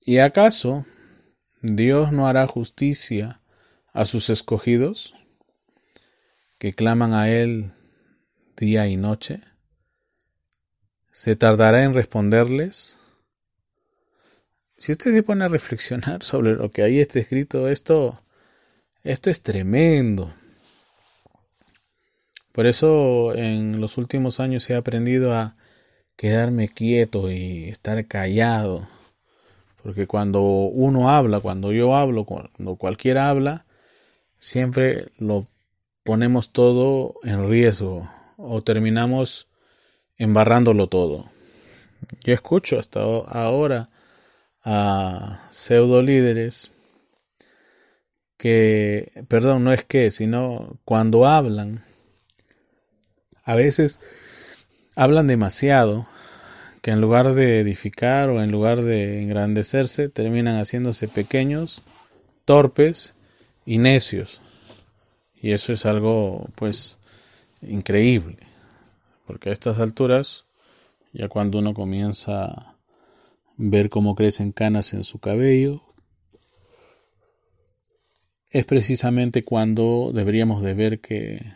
[0.05, 0.85] ¿y acaso
[1.61, 3.39] Dios no hará justicia
[3.93, 5.13] a sus escogidos
[6.57, 7.71] que claman a Él
[8.57, 9.41] día y noche?
[11.11, 12.99] ¿Se tardará en responderles?
[14.83, 18.19] Si usted se pone a reflexionar sobre lo que ahí está escrito, esto,
[19.05, 20.33] esto es tremendo.
[22.51, 25.55] Por eso en los últimos años he aprendido a
[26.17, 28.85] quedarme quieto y estar callado.
[29.81, 33.65] Porque cuando uno habla, cuando yo hablo, cuando cualquiera habla,
[34.37, 35.47] siempre lo
[36.03, 39.47] ponemos todo en riesgo o terminamos
[40.17, 41.31] embarrándolo todo.
[42.25, 43.87] Yo escucho hasta ahora
[44.63, 46.71] a pseudo líderes
[48.37, 51.85] que, perdón, no es que, sino cuando hablan,
[53.45, 53.99] a veces
[54.95, 56.07] hablan demasiado,
[56.81, 61.81] que en lugar de edificar o en lugar de engrandecerse, terminan haciéndose pequeños,
[62.43, 63.15] torpes
[63.65, 64.41] y necios.
[65.41, 66.97] Y eso es algo, pues,
[67.61, 68.37] increíble,
[69.25, 70.43] porque a estas alturas,
[71.13, 72.72] ya cuando uno comienza
[73.57, 75.81] ver cómo crecen canas en su cabello,
[78.49, 81.53] es precisamente cuando deberíamos de ver que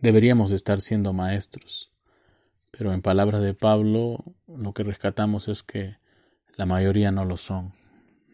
[0.00, 1.92] deberíamos de estar siendo maestros.
[2.70, 5.96] Pero en palabras de Pablo, lo que rescatamos es que
[6.56, 7.74] la mayoría no lo son,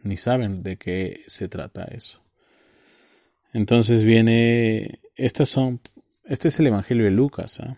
[0.04, 2.20] ni saben de qué se trata eso.
[3.52, 5.80] Entonces viene, estas son,
[6.24, 7.60] este es el Evangelio de Lucas.
[7.60, 7.76] ¿ah?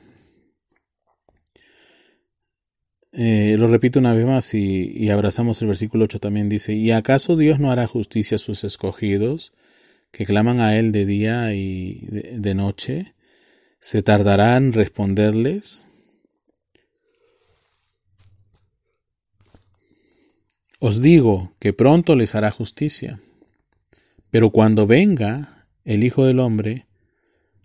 [3.17, 7.37] Eh, lo repito una vez más y, abrazamos el versículo 8 también dice, ¿y acaso
[7.37, 9.53] Dios no hará justicia a sus escogidos
[10.11, 13.15] que claman a Él de día y de, noche?
[13.79, 15.87] ¿Se tardará en responderles?
[20.81, 23.21] Os digo que pronto les hará justicia,
[24.31, 26.87] pero cuando venga el Hijo del Hombre,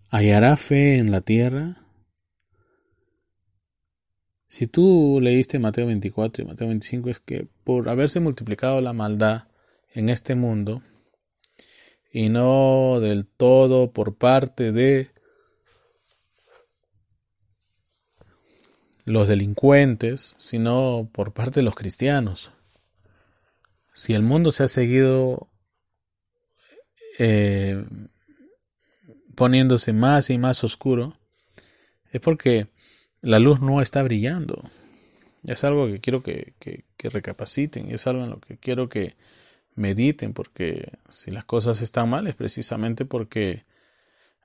[0.10, 1.89] ¿hallará fe en la tierra?
[4.50, 9.44] Si tú leíste Mateo 24 y Mateo 25 es que por haberse multiplicado la maldad
[9.94, 10.82] en este mundo
[12.12, 15.12] y no del todo por parte de
[19.06, 22.52] los delincuentes, sino por parte de los cristianos.
[23.94, 25.50] Si el mundo se ha seguido
[27.20, 27.86] eh,
[29.36, 31.14] poniéndose más y más oscuro,
[32.12, 32.68] es porque
[33.22, 34.64] la luz no está brillando.
[35.44, 39.16] Es algo que quiero que, que, recapaciten, es algo en lo que quiero que
[39.76, 43.64] mediten, porque si las cosas están mal es precisamente porque,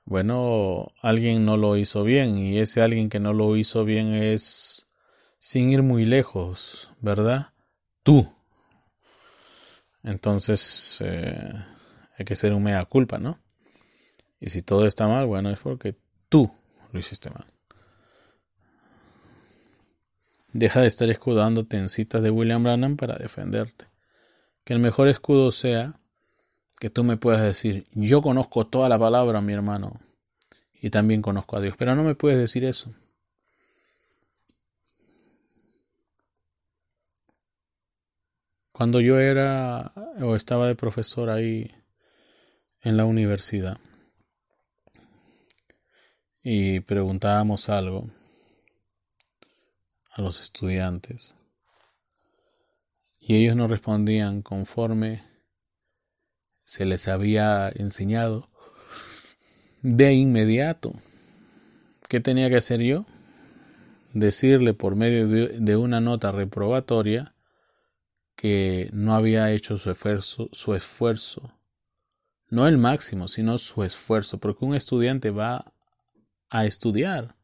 [0.05, 4.87] bueno, alguien no lo hizo bien y ese alguien que no lo hizo bien es,
[5.39, 7.49] sin ir muy lejos, ¿verdad?
[8.03, 8.31] Tú.
[10.03, 11.51] Entonces, eh,
[12.17, 13.39] hay que ser un mea culpa, ¿no?
[14.39, 15.95] Y si todo está mal, bueno, es porque
[16.29, 16.51] tú
[16.91, 17.54] lo hiciste mal.
[20.57, 23.87] Deja de estar escudándote en citas de William Branham para defenderte.
[24.63, 25.99] Que el mejor escudo sea
[26.79, 29.99] que tú me puedas decir, yo conozco toda la palabra, mi hermano,
[30.71, 32.95] y también conozco a Dios, pero no me puedes decir eso.
[38.71, 39.91] Cuando yo era
[40.21, 41.69] o estaba de profesor ahí
[42.79, 43.77] en la universidad
[46.41, 48.09] y preguntábamos algo,
[50.15, 51.35] a los estudiantes.
[53.19, 55.23] Y ellos no respondían conforme
[56.63, 58.49] se les había enseñado
[59.81, 60.93] de inmediato.
[62.07, 63.05] ¿Qué tenía que hacer yo?
[64.13, 67.35] Decirle por medio de una nota reprobatoria
[68.37, 71.53] que no había hecho su esfuerzo, su esfuerzo,
[72.49, 75.73] no el máximo, sino su esfuerzo, porque un estudiante va
[76.49, 77.35] a estudiar,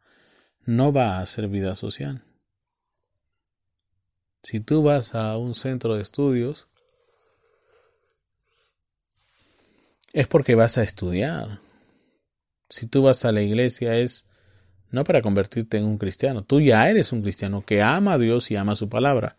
[0.65, 2.23] no va a hacer vida social.
[4.43, 6.67] Si tú vas a un centro de estudios,
[10.13, 11.59] es porque vas a estudiar.
[12.69, 14.25] Si tú vas a la iglesia es
[14.91, 16.43] no para convertirte en un cristiano.
[16.43, 19.37] Tú ya eres un cristiano que ama a Dios y ama su palabra.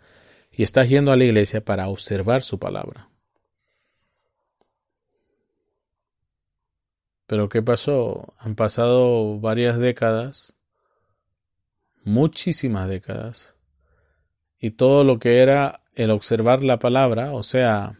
[0.50, 3.08] Y estás yendo a la iglesia para observar su palabra.
[7.26, 8.34] Pero ¿qué pasó?
[8.38, 10.54] Han pasado varias décadas,
[12.04, 13.54] muchísimas décadas,
[14.62, 17.98] y todo lo que era el observar la palabra, o sea,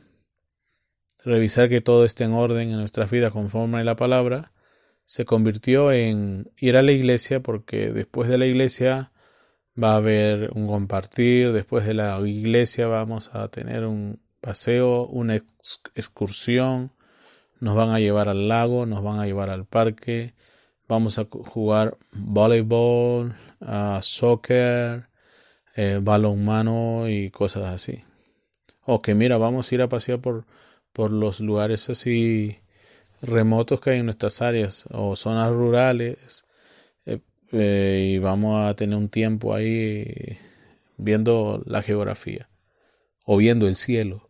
[1.24, 4.52] revisar que todo esté en orden en nuestras vidas conforme a la palabra,
[5.04, 9.10] se convirtió en ir a la iglesia porque después de la iglesia
[9.80, 15.42] va a haber un compartir, después de la iglesia vamos a tener un paseo, una
[15.96, 16.92] excursión,
[17.58, 20.34] nos van a llevar al lago, nos van a llevar al parque,
[20.88, 25.08] vamos a jugar voleibol, uh, soccer,
[25.74, 28.04] eh, balonmano y cosas así.
[28.84, 30.44] O que mira, vamos a ir a pasear por,
[30.92, 32.58] por los lugares así
[33.22, 36.44] remotos que hay en nuestras áreas o zonas rurales
[37.06, 37.20] eh,
[37.52, 40.38] eh, y vamos a tener un tiempo ahí
[40.98, 42.48] viendo la geografía
[43.24, 44.28] o viendo el cielo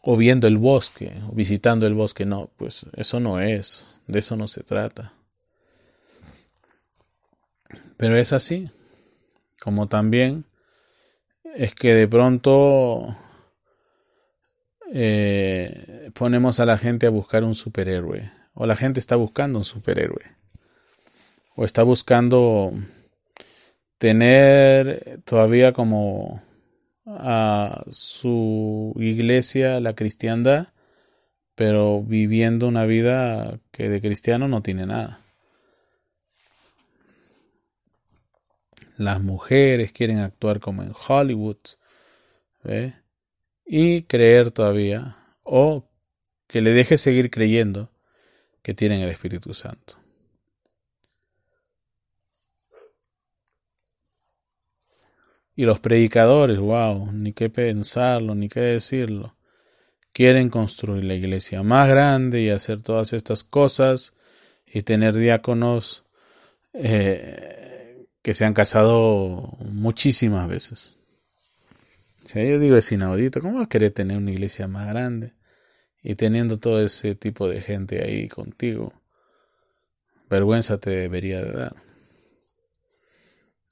[0.00, 2.24] o viendo el bosque o visitando el bosque.
[2.24, 5.14] No, pues eso no es, de eso no se trata.
[7.96, 8.70] Pero es así
[9.62, 10.46] como también
[11.54, 13.16] es que de pronto
[14.92, 19.64] eh, ponemos a la gente a buscar un superhéroe, o la gente está buscando un
[19.64, 20.24] superhéroe,
[21.56, 22.72] o está buscando
[23.98, 26.42] tener todavía como
[27.06, 30.68] a su iglesia, la cristiandad,
[31.54, 35.23] pero viviendo una vida que de cristiano no tiene nada.
[38.96, 41.58] Las mujeres quieren actuar como en Hollywood,
[42.62, 42.94] ¿ve?
[43.66, 45.88] Y creer todavía, o
[46.46, 47.90] que le deje seguir creyendo
[48.62, 49.96] que tienen el Espíritu Santo.
[55.56, 59.36] Y los predicadores, wow, ni qué pensarlo, ni qué decirlo.
[60.12, 64.14] Quieren construir la iglesia más grande y hacer todas estas cosas
[64.66, 66.04] y tener diáconos
[66.72, 67.63] eh,
[68.24, 70.96] que se han casado muchísimas veces.
[72.24, 73.42] O sea, yo digo, es inaudito.
[73.42, 75.34] ¿Cómo vas a querer tener una iglesia más grande
[76.02, 78.94] y teniendo todo ese tipo de gente ahí contigo?
[80.30, 81.76] Vergüenza te debería de dar.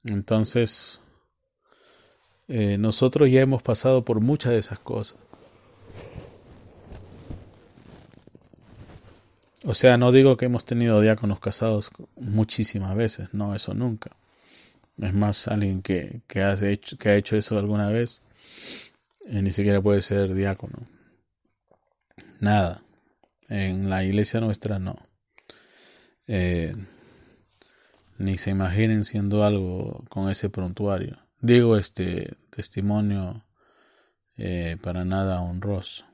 [0.03, 1.01] Entonces,
[2.47, 5.17] eh, nosotros ya hemos pasado por muchas de esas cosas.
[9.63, 14.15] O sea, no digo que hemos tenido diáconos casados muchísimas veces, no, eso nunca.
[14.97, 16.41] Es más, alguien que, que,
[16.71, 18.21] hecho, que ha hecho eso alguna vez,
[19.27, 20.87] eh, ni siquiera puede ser diácono.
[22.39, 22.83] Nada.
[23.49, 24.95] En la iglesia nuestra no.
[26.27, 26.75] Eh,
[28.17, 31.19] ni se imaginen siendo algo con ese prontuario.
[31.41, 33.45] Digo este testimonio
[34.37, 36.05] eh, para nada honroso.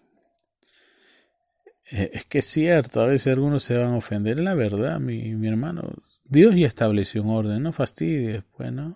[1.92, 4.40] Eh, es que es cierto, a veces algunos se van a ofender.
[4.40, 5.94] La verdad, mi, mi hermano.
[6.30, 8.96] Dios ya estableció un orden, no fastidies, pues, ¿no?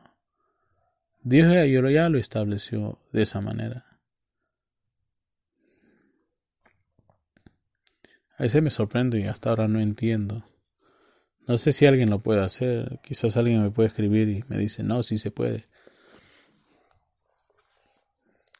[1.24, 3.86] Dios ya, ya lo estableció de esa manera.
[8.38, 10.46] A veces me sorprendo y hasta ahora no entiendo.
[11.48, 13.00] No sé si alguien lo puede hacer.
[13.04, 15.66] Quizás alguien me puede escribir y me dice, no, sí se puede.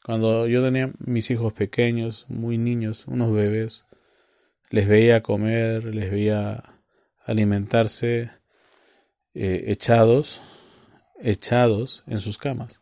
[0.04, 3.84] Cuando yo tenía mis hijos pequeños, muy niños, unos bebés,
[4.70, 6.64] les veía comer, les veía
[7.24, 8.30] alimentarse
[9.34, 10.40] eh, echados,
[11.20, 12.80] echados en sus camas.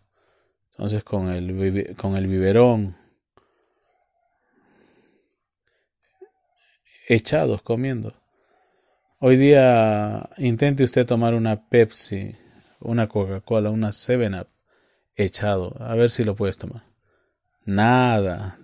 [0.72, 2.96] Entonces con el, con el biberón,
[7.08, 8.14] echados comiendo.
[9.18, 12.34] Hoy día intente usted tomar una Pepsi,
[12.80, 14.48] una Coca-Cola, una 7-Up
[15.14, 16.84] echado, a ver si lo puedes tomar.
[17.64, 18.58] Nada.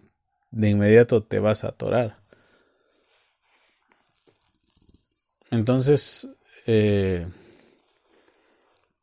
[0.51, 2.18] De inmediato te vas a atorar.
[5.51, 6.28] Entonces,
[6.66, 7.26] eh,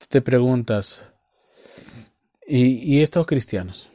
[0.10, 1.06] te preguntas,
[2.48, 3.90] ¿y, ¿y estos cristianos?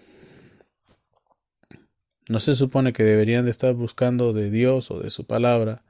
[2.29, 5.83] ¿No se supone que deberían de estar buscando de Dios o de su palabra,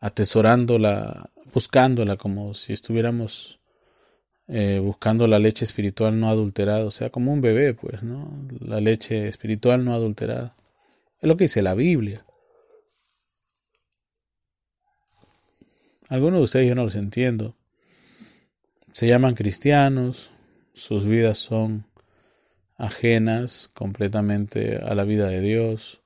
[0.00, 3.58] atesorándola, buscándola como si estuviéramos
[4.50, 8.30] eh, buscando la leche espiritual no adulterada, o sea, como un bebé, pues, ¿no?
[8.60, 10.56] La leche espiritual no adulterada.
[11.20, 12.24] Es lo que dice la Biblia.
[16.08, 17.57] Algunos de ustedes yo no los entiendo.
[18.92, 20.30] Se llaman cristianos,
[20.72, 21.86] sus vidas son
[22.76, 26.00] ajenas completamente a la vida de Dios,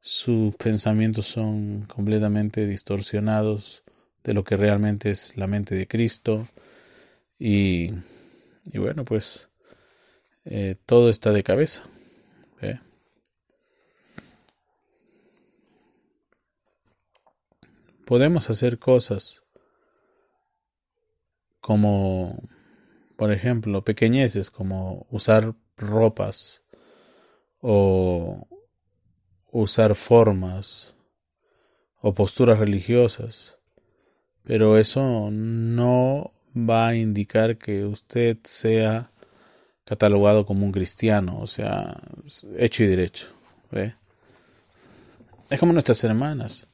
[0.00, 3.82] sus pensamientos son completamente distorsionados
[4.24, 6.48] de lo que realmente es la mente de Cristo
[7.38, 7.90] y,
[8.64, 9.48] y bueno, pues
[10.44, 11.84] eh, todo está de cabeza.
[18.06, 19.42] Podemos hacer cosas
[21.68, 22.40] como,
[23.18, 26.62] por ejemplo, pequeñeces como usar ropas
[27.60, 28.48] o
[29.52, 30.94] usar formas
[32.00, 33.58] o posturas religiosas,
[34.44, 39.10] pero eso no va a indicar que usted sea
[39.84, 42.00] catalogado como un cristiano, o sea,
[42.56, 43.26] hecho y derecho.
[43.70, 43.94] ¿ve?
[45.50, 46.66] Es como nuestras hermanas,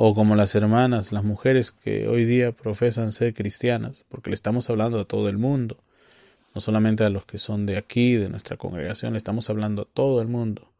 [0.00, 4.70] o como las hermanas, las mujeres que hoy día profesan ser cristianas, porque le estamos
[4.70, 5.76] hablando a todo el mundo,
[6.54, 9.88] no solamente a los que son de aquí, de nuestra congregación, le estamos hablando a
[9.92, 10.70] todo el mundo.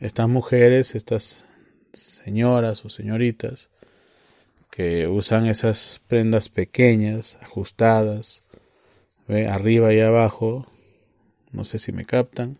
[0.00, 1.46] Estas mujeres, estas
[1.94, 3.70] señoras o señoritas,
[4.70, 8.42] que usan esas prendas pequeñas, ajustadas,
[9.28, 10.66] arriba y abajo,
[11.52, 12.58] no sé si me captan,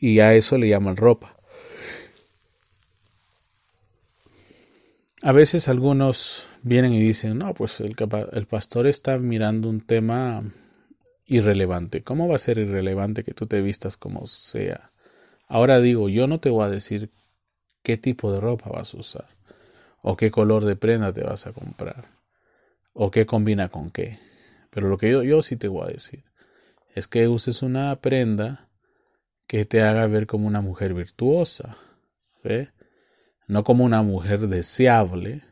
[0.00, 1.36] y a eso le llaman ropa.
[5.22, 7.94] A veces algunos vienen y dicen, no, pues el,
[8.32, 10.42] el pastor está mirando un tema
[11.26, 12.02] irrelevante.
[12.02, 14.90] ¿Cómo va a ser irrelevante que tú te vistas como sea?
[15.46, 17.10] Ahora digo, yo no te voy a decir
[17.82, 19.28] qué tipo de ropa vas a usar
[20.02, 22.06] o qué color de prenda te vas a comprar,
[22.92, 24.18] o qué combina con qué.
[24.70, 26.24] Pero lo que yo, yo sí te voy a decir
[26.94, 28.68] es que uses una prenda
[29.46, 31.76] que te haga ver como una mujer virtuosa,
[32.44, 32.70] ¿ve?
[33.52, 35.42] No como una mujer deseable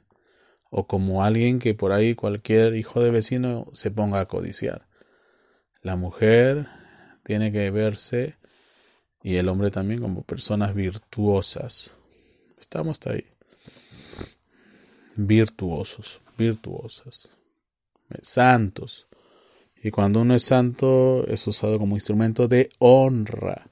[0.70, 4.86] o como alguien que por ahí cualquier hijo de vecino se ponga a codiciar.
[5.82, 6.66] La mujer
[7.24, 8.36] tiene que verse
[9.22, 11.94] y el hombre también como personas virtuosas.
[12.58, 13.26] Estamos ahí.
[15.16, 17.28] Virtuosos, virtuosas,
[18.22, 19.08] santos.
[19.82, 23.66] Y cuando uno es santo es usado como instrumento de honra.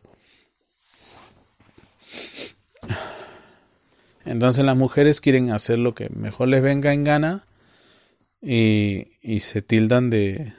[4.25, 7.47] Entonces las mujeres quieren hacer lo que mejor les venga en gana
[8.43, 10.53] y, y se tildan de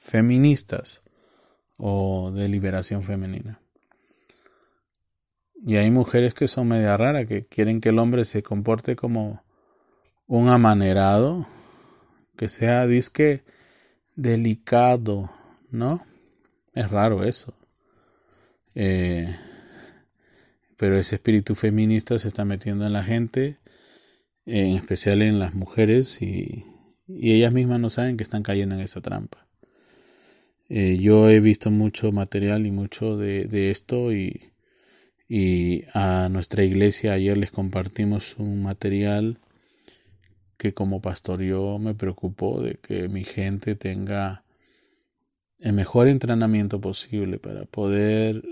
[0.00, 1.02] feministas
[1.78, 3.60] o de liberación femenina.
[5.60, 9.42] Y hay mujeres que son media raras, que quieren que el hombre se comporte como
[10.26, 11.46] un amanerado,
[12.36, 13.42] que sea disque
[14.14, 15.30] delicado,
[15.70, 16.04] ¿no?
[16.74, 17.54] Es raro eso.
[18.74, 19.34] Eh,
[20.78, 23.58] pero ese espíritu feminista se está metiendo en la gente,
[24.46, 26.64] en especial en las mujeres, y,
[27.08, 29.46] ellas mismas no saben que están cayendo en esa trampa.
[30.68, 34.52] Eh, yo he visto mucho material y mucho de, esto y,
[35.92, 39.38] a nuestra iglesia ayer les compartimos un material
[40.56, 44.44] que como pastor yo me preocupo de que mi gente tenga
[45.58, 48.42] el mejor entrenamiento posible para poder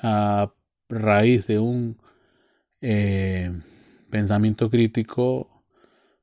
[0.00, 0.52] a
[0.88, 1.98] raíz de un
[2.80, 3.50] eh,
[4.10, 5.64] pensamiento crítico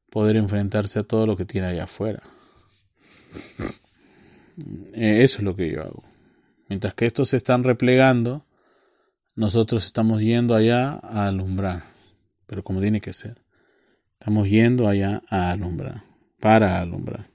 [0.09, 2.23] poder enfrentarse a todo lo que tiene allá afuera.
[4.93, 6.03] Eh, eso es lo que yo hago.
[6.69, 8.45] Mientras que estos se están replegando,
[9.35, 11.83] nosotros estamos yendo allá a alumbrar,
[12.47, 13.41] pero como tiene que ser.
[14.19, 16.03] Estamos yendo allá a alumbrar,
[16.39, 17.34] para alumbrar.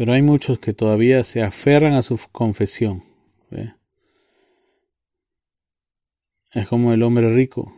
[0.00, 3.02] Pero hay muchos que todavía se aferran a su confesión.
[6.54, 7.70] Es como el hombre rico,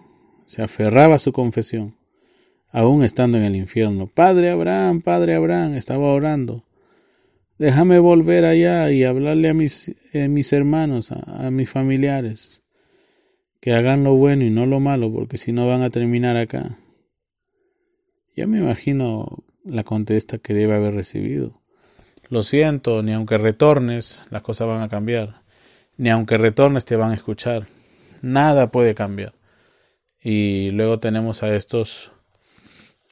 [0.47, 1.97] se aferraba a su confesión,
[2.71, 4.07] aún estando en el infierno.
[4.07, 6.63] Padre Abraham, Padre Abraham, estaba orando.
[7.59, 12.63] Déjame volver allá y hablarle a mis, eh, mis hermanos, a, mis familiares,
[13.61, 16.79] que hagan lo bueno y no lo malo, porque si no van a terminar acá.
[18.37, 21.62] Ya me imagino la contesta que debe haber recibido.
[22.33, 25.43] Lo siento, ni aunque retornes, las cosas van a cambiar.
[25.99, 27.67] Ni aunque retornes te van a escuchar.
[28.23, 29.35] Nada puede cambiar.
[30.19, 32.11] Y luego tenemos a estos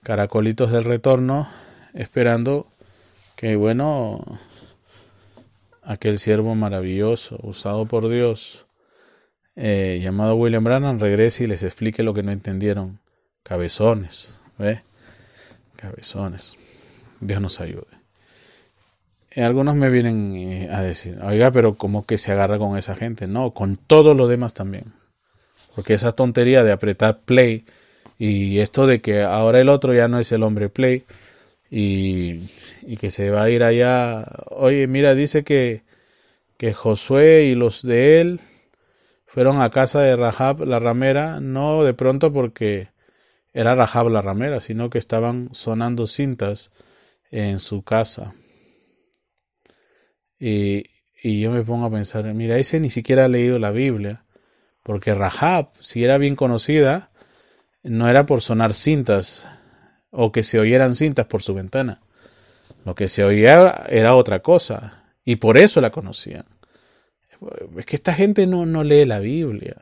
[0.03, 1.51] caracolitos del retorno
[1.93, 2.65] esperando
[3.37, 4.25] que, bueno,
[5.83, 8.65] aquel siervo maravilloso, usado por Dios,
[9.55, 13.01] eh, llamado William Brannan, regrese y les explique lo que no entendieron.
[13.43, 14.81] Cabezones, ¿ve?
[15.77, 16.55] Cabezones.
[17.21, 18.00] Dios nos ayude.
[19.31, 22.95] Eh, algunos me vienen eh, a decir, oiga, pero ¿cómo que se agarra con esa
[22.97, 23.27] gente?
[23.27, 24.93] No, con todo lo demás también.
[25.75, 27.65] Porque esa tontería de apretar play
[28.19, 31.05] y esto de que ahora el otro ya no es el hombre play
[31.71, 32.51] y,
[32.83, 34.27] y que se va a ir allá.
[34.51, 35.83] Oye, mira, dice que,
[36.59, 38.41] que Josué y los de él
[39.27, 42.89] fueron a casa de Rahab la ramera, no de pronto porque
[43.55, 46.73] era Rahab la ramera, sino que estaban sonando cintas
[47.31, 48.35] en su casa.
[50.41, 50.87] Y,
[51.23, 54.25] y yo me pongo a pensar, mira, ese ni siquiera ha leído la Biblia,
[54.83, 57.11] porque Rahab, si era bien conocida,
[57.83, 59.47] no era por sonar cintas
[60.11, 62.01] o que se oyeran cintas por su ventana.
[62.85, 66.47] Lo que se oía era otra cosa, y por eso la conocían.
[67.77, 69.77] Es que esta gente no, no lee la Biblia.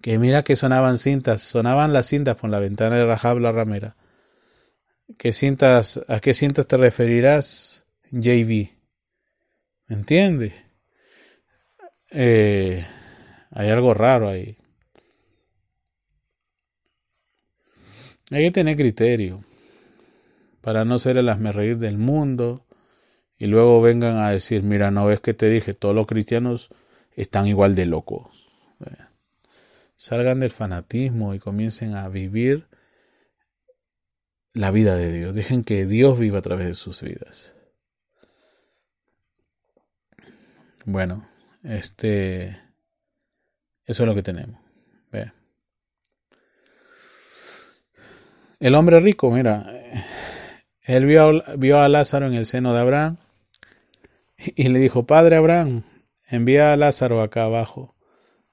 [0.00, 3.96] Que mira que sonaban cintas, sonaban las cintas por la ventana de Rahab la ramera.
[5.18, 8.81] ¿Qué cintas, ¿A qué cintas te referirás, JV?
[9.88, 10.54] ¿Entiende?
[12.10, 12.86] Eh,
[13.50, 14.56] hay algo raro ahí.
[18.30, 19.44] Hay que tener criterio
[20.62, 22.64] para no ser el reír del mundo
[23.36, 26.70] y luego vengan a decir, mira, no ves que te dije, todos los cristianos
[27.14, 28.48] están igual de locos.
[29.96, 32.66] Salgan del fanatismo y comiencen a vivir
[34.54, 35.34] la vida de Dios.
[35.34, 37.51] Dejen que Dios viva a través de sus vidas.
[40.84, 41.28] Bueno,
[41.62, 42.58] este,
[43.84, 44.60] eso es lo que tenemos.
[45.12, 45.32] Ve.
[48.58, 49.66] El hombre rico, mira,
[50.82, 53.18] él vio, vio a Lázaro en el seno de Abraham
[54.36, 55.84] y le dijo, Padre Abraham,
[56.28, 57.94] envía a Lázaro acá abajo.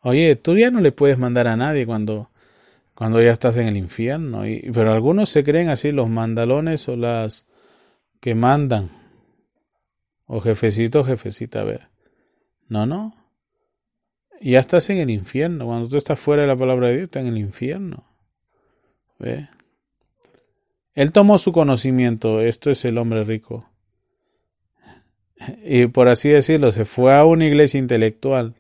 [0.02, 2.30] Oye, tú ya no le puedes mandar a nadie cuando,
[2.94, 4.48] cuando ya estás en el infierno.
[4.48, 7.48] Y, pero algunos se creen así, los mandalones o las
[8.20, 8.92] que mandan.
[10.26, 11.90] O jefecito, jefecita, a ver.
[12.70, 13.14] No, no.
[14.42, 15.66] ya estás en el infierno.
[15.66, 18.06] Cuando tú estás fuera de la palabra de Dios, estás en el infierno.
[19.18, 19.50] ¿Ve?
[20.94, 23.70] Él tomó su conocimiento, esto es el hombre rico.
[25.64, 28.56] Y por así decirlo, se fue a una iglesia intelectual.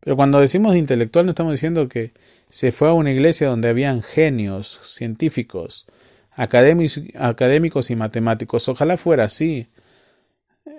[0.00, 2.12] Pero cuando decimos intelectual no estamos diciendo que
[2.48, 5.86] se fue a una iglesia donde habían genios, científicos,
[6.30, 8.68] académicos, y matemáticos.
[8.68, 9.66] Ojalá fuera así.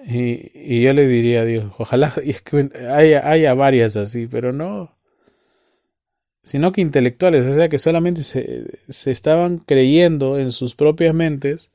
[0.06, 2.14] Y, yo le diría a Dios, ojalá
[2.90, 4.96] haya, haya varias así, pero no.
[6.44, 11.72] Sino que intelectuales, o sea que solamente se, se estaban creyendo en sus propias mentes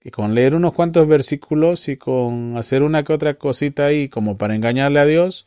[0.00, 4.38] que con leer unos cuantos versículos y con hacer una que otra cosita ahí como
[4.38, 5.44] para engañarle a Dios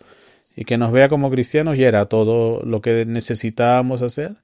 [0.56, 4.36] y que nos vea como cristianos ya era todo lo que necesitábamos hacer.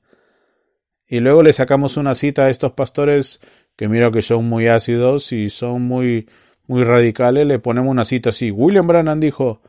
[1.07, 3.39] Y luego le sacamos una cita a estos pastores
[3.75, 6.27] que mira que son muy ácidos y son muy,
[6.70, 8.51] muy radicales, le ponemos una cita así.
[8.51, 9.59] William Brannan dijo,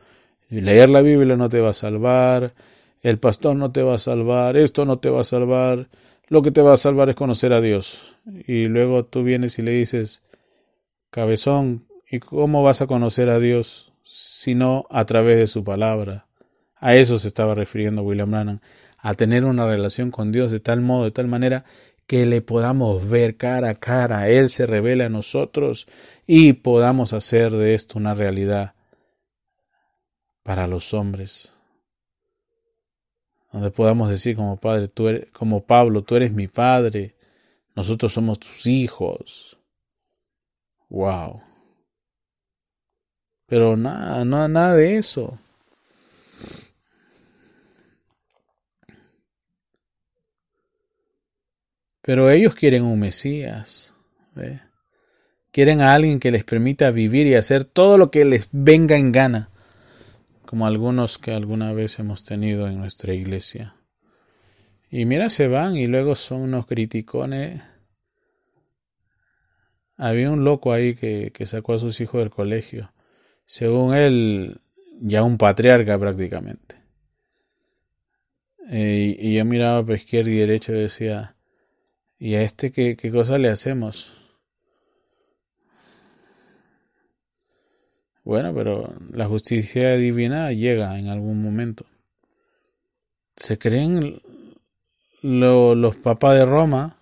[0.49, 2.53] leer la Biblia no te va a salvar,
[3.01, 5.87] el pastor no te va a salvar, esto no te va a salvar,
[6.27, 8.15] lo que te va a salvar es conocer a Dios.
[8.47, 10.21] Y luego tú vienes y le dices,
[11.09, 16.27] cabezón, ¿y cómo vas a conocer a Dios sino a través de su palabra?
[16.75, 18.61] A eso se estaba refiriendo William Brannan
[18.99, 21.65] a tener una relación con Dios de tal modo, de tal manera
[22.11, 25.87] que le podamos ver cara a cara, Él se revela a nosotros
[26.27, 28.73] y podamos hacer de esto una realidad
[30.43, 31.55] para los hombres.
[33.53, 34.91] Donde podamos decir como padre,
[35.31, 37.15] como Pablo, tú eres mi padre,
[37.77, 39.57] nosotros somos tus hijos.
[40.89, 41.41] Wow.
[43.45, 45.39] Pero nada, no, nada de eso.
[52.01, 53.93] Pero ellos quieren un Mesías.
[55.51, 59.11] Quieren a alguien que les permita vivir y hacer todo lo que les venga en
[59.11, 59.49] gana,
[60.45, 63.75] como algunos que alguna vez hemos tenido en nuestra iglesia.
[64.89, 67.61] Y mira, se van y luego son unos criticones.
[69.97, 72.91] Había un loco ahí que, sacó a sus hijos del colegio.
[73.45, 74.61] Según él,
[74.99, 76.75] ya un patriarca prácticamente.
[78.69, 81.35] Eh, y, yo miraba por izquierda y derecha y decía,
[82.23, 84.13] ¿Y a este qué, qué cosa le hacemos?
[88.23, 91.83] Bueno, pero la justicia divina llega en algún momento.
[93.35, 94.21] Se creen
[95.23, 96.97] los papas de Roma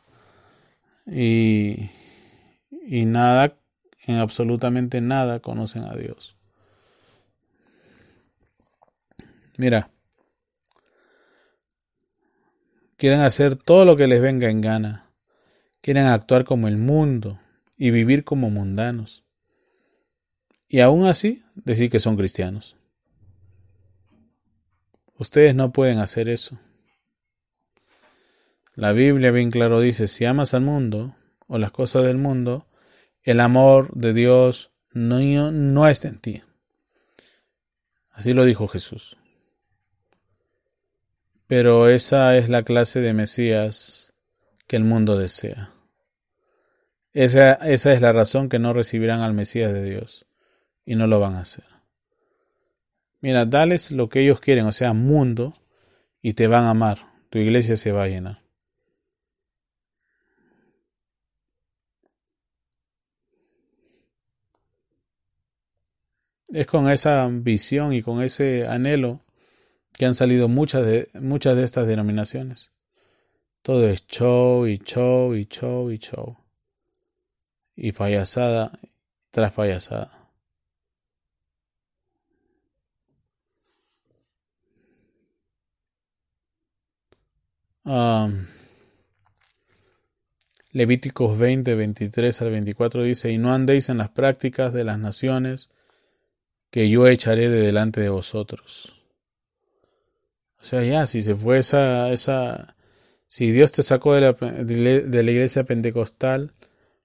[1.05, 1.89] y,
[2.88, 3.57] y nada,
[4.07, 6.38] en absolutamente nada conocen a Dios.
[9.57, 9.89] Mira,
[12.95, 15.09] quieren hacer todo lo que les venga en gana
[15.82, 17.39] quieren actuar como el mundo
[17.77, 19.23] y vivir como mundanos.
[20.67, 22.75] Y aún así decir que son cristianos.
[25.17, 26.59] Ustedes no pueden hacer eso.
[28.75, 31.15] La Biblia bien claro dice, si amas al mundo
[31.47, 32.67] o las cosas del mundo,
[33.23, 36.41] el amor de Dios no, no está en ti.
[38.11, 39.17] Así lo dijo Jesús.
[41.47, 44.09] Pero esa es la clase de Mesías
[44.70, 45.72] que el mundo desea.
[47.11, 50.28] Esa, esa es la razón que no recibirán al Mesías de Dios
[50.86, 51.65] y no lo van a hacer.
[53.20, 55.53] Mira, dales lo que ellos quieren, o sea, mundo,
[56.22, 56.99] y te van a amar.
[57.32, 58.43] Tu iglesia se va a llenar.
[66.49, 69.22] Es con esa visión y con ese anhelo
[69.93, 72.72] que han salido muchas de, muchas de estas denominaciones.
[73.62, 76.38] Todo es show y show y show y show.
[77.76, 78.80] Y payasada
[79.32, 80.20] tras payasada.
[90.72, 95.72] Levíticos 20, 23 al 24 dice, y no andéis en las prácticas de las naciones
[96.70, 98.95] que yo echaré de delante de vosotros.
[100.62, 102.76] O sea, ya, si se fue esa, esa,
[103.30, 106.51] si Dios te sacó de la, de la iglesia pentecostal,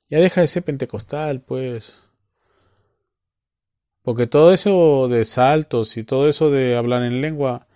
[0.09, 2.01] ya deja de ser pentecostal, pues.
[4.03, 7.67] Porque todo eso de saltos y todo eso de hablar en lengua,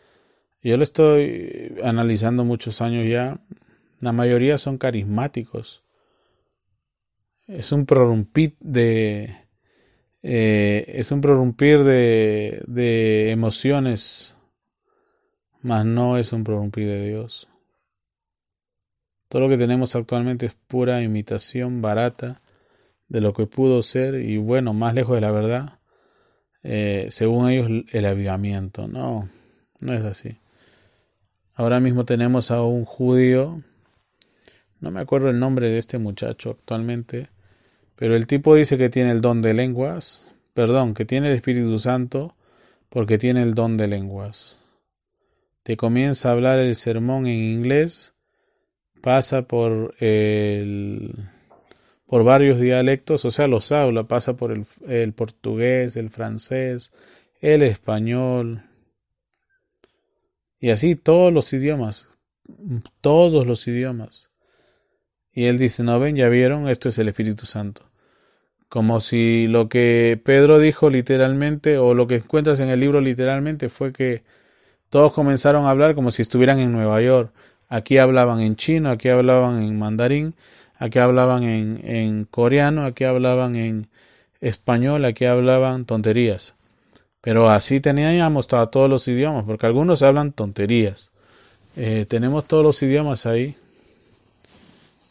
[0.63, 3.39] yo lo estoy analizando muchos años ya.
[4.01, 5.83] La mayoría son carismáticos.
[7.47, 9.37] Es un prorrumpir de.
[10.23, 14.37] Eh, es un prorrumpir de, de emociones,
[15.61, 17.47] mas no es un prorrumpir de Dios.
[19.29, 22.41] Todo lo que tenemos actualmente es pura imitación barata
[23.09, 25.79] de lo que pudo ser y bueno, más lejos de la verdad,
[26.63, 28.89] eh, según ellos el avivamiento.
[28.89, 29.29] No,
[29.81, 30.39] No es así.
[31.55, 33.63] Ahora mismo tenemos a un judío,
[34.81, 37.29] no me acuerdo el nombre de este muchacho actualmente,
[37.97, 41.81] pero el tipo dice que tiene el don de lenguas, perdón, que tiene el Espíritu
[41.81, 42.37] Santo
[42.89, 44.57] porque tiene el don de lenguas.
[45.65, 48.15] Te comienza a hablar el sermón en inglés,
[49.03, 51.15] pasa por el
[52.07, 56.91] por varios dialectos, o sea, los habla, pasa por el, el portugués, el francés,
[57.43, 58.63] el español,
[60.61, 62.09] y así todos los idiomas,
[63.01, 64.31] todos los idiomas.
[65.33, 67.83] Y él dice, no ven, ya vieron, esto es el Espíritu Santo.
[68.69, 73.69] Como si lo que Pedro dijo literalmente, o lo que encuentras en el libro literalmente,
[73.69, 74.25] fue que
[74.91, 77.33] todos comenzaron a hablar como si estuvieran en Nueva York.
[77.69, 80.35] Aquí hablaban en chino, aquí hablaban en mandarín,
[80.79, 83.89] aquí hablaban en, coreano, aquí hablaban en
[84.41, 86.55] español, aquí hablaban tonterías.
[87.21, 91.11] Pero así teníamos todos los idiomas, porque algunos hablan tonterías.
[91.77, 93.55] Eh, tenemos todos los idiomas ahí.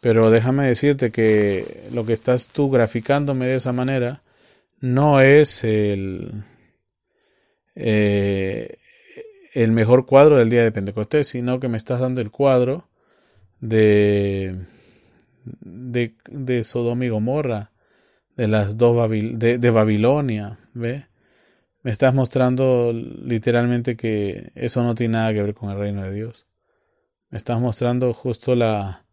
[0.01, 4.21] Pero déjame decirte que lo que estás tú graficándome de esa manera
[4.79, 6.43] no es el,
[7.75, 8.77] eh,
[9.63, 12.87] el mejor cuadro del día de Pentecostés, sino que me estás dando el cuadro
[13.59, 14.67] de,
[15.61, 17.71] de, de Sodoma y Gomorra,
[18.35, 21.07] de las dos de, Babilonia, ¿ve?
[21.81, 26.13] me estás mostrando literalmente que eso no tiene nada que ver con el reino de
[26.13, 26.45] Dios.
[27.31, 29.05] Me estás mostrando justo la,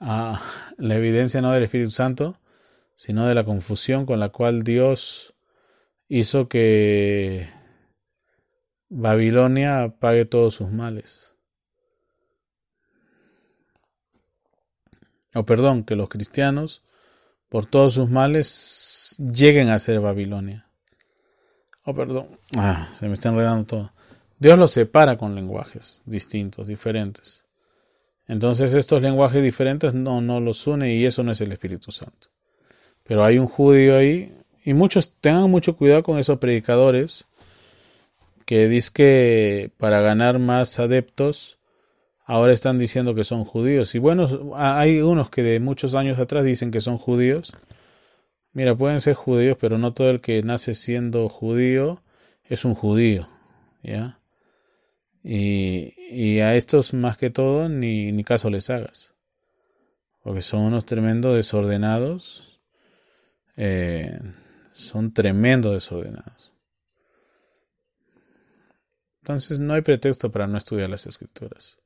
[0.00, 2.38] la evidencia no del Espíritu Santo,
[2.94, 5.34] sino de la confusión con la cual Dios
[6.08, 7.50] hizo que
[8.88, 11.34] Babilonia pague todos sus males.
[15.34, 16.82] O perdón, que los cristianos,
[17.48, 20.66] por todos sus males, lleguen a ser Babilonia.
[21.84, 22.38] Oh, perdón.
[22.56, 23.92] Ah, se me está enredando todo.
[24.38, 27.44] Dios los separa con lenguajes distintos, diferentes.
[28.28, 32.28] Entonces estos lenguajes diferentes no, no los une y eso no es el Espíritu Santo.
[33.04, 37.26] Pero hay un judío ahí y muchos tengan mucho cuidado con esos predicadores
[38.46, 41.58] que dicen que para ganar más adeptos
[42.24, 43.94] ahora están diciendo que son judíos.
[43.94, 47.52] Y bueno, hay unos que de muchos años atrás dicen que son judíos
[48.56, 52.02] Mira, pueden ser judíos, pero no todo el que nace siendo judío
[52.42, 53.28] es un judío,
[53.82, 54.18] ¿ya?
[55.22, 59.14] Y, a estos más que todo ni, ni caso les hagas,
[60.22, 62.58] porque son unos tremendos desordenados,
[63.58, 64.18] eh,
[64.72, 66.54] son tremendos desordenados.
[69.26, 71.78] Entonces no hay pretexto para no estudiar las escrituras.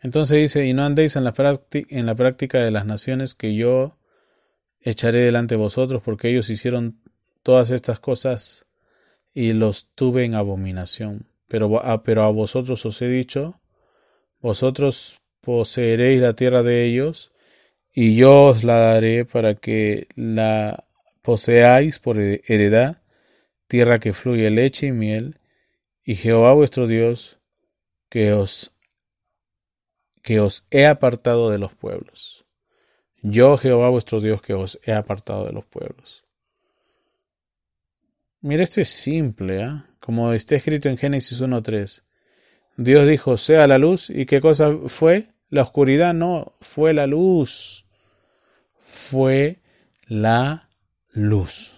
[0.00, 1.34] Entonces dice, y no andéis en la,
[1.72, 3.98] en la práctica de las naciones que yo
[4.80, 7.02] echaré delante de vosotros, porque ellos hicieron
[7.42, 8.64] todas estas cosas
[9.34, 11.26] y los tuve en abominación.
[11.48, 13.60] Pero a, pero a vosotros os he dicho,
[14.40, 17.30] vosotros poseeréis la tierra de ellos,
[17.92, 20.83] y yo os la daré para que la
[21.24, 23.00] poseáis por heredad,
[23.66, 25.40] tierra que fluye leche y miel,
[26.04, 27.38] y Jehová vuestro Dios,
[28.10, 28.70] que os
[30.22, 32.44] que os he apartado de los pueblos.
[33.22, 36.24] Yo, Jehová vuestro Dios, que os he apartado de los pueblos.
[38.40, 39.82] Mira, esto es simple, ¿eh?
[40.00, 42.02] como está escrito en Génesis 1.3.
[42.76, 45.28] Dios dijo, sea la luz, ¿y qué cosa fue?
[45.48, 47.84] La oscuridad no, fue la luz.
[48.78, 49.60] Fue
[50.06, 50.68] la
[51.14, 51.74] luz.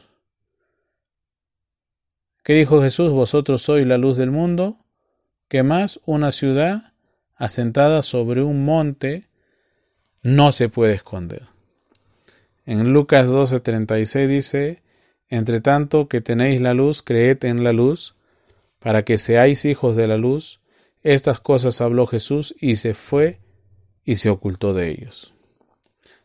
[2.42, 3.10] ¿Qué dijo Jesús?
[3.12, 4.78] Vosotros sois la luz del mundo.
[5.48, 6.00] ¿Qué más?
[6.06, 6.92] Una ciudad
[7.36, 9.26] asentada sobre un monte,
[10.22, 11.42] no se puede esconder.
[12.64, 14.82] En Lucas 12:36 dice,
[15.28, 18.14] Entre tanto que tenéis la luz, creed en la luz,
[18.78, 20.60] para que seáis hijos de la luz.
[21.02, 23.38] Estas cosas habló Jesús y se fue
[24.04, 25.34] y se ocultó de ellos.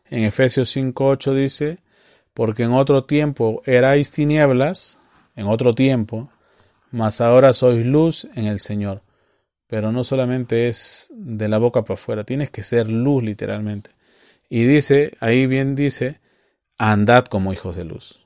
[0.08, 1.78] En Efesios 5:8 dice,
[2.34, 4.98] Porque en otro tiempo erais tinieblas,
[5.36, 6.30] en otro tiempo,
[6.90, 9.02] mas ahora sois luz en el Señor
[9.72, 13.92] pero no solamente es de la boca para afuera, tienes que ser luz literalmente.
[14.50, 16.20] Y dice, ahí bien dice,
[16.76, 18.20] andad como hijos de luz.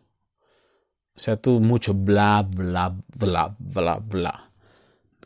[1.15, 4.51] O sea, tú mucho bla, bla, bla, bla, bla.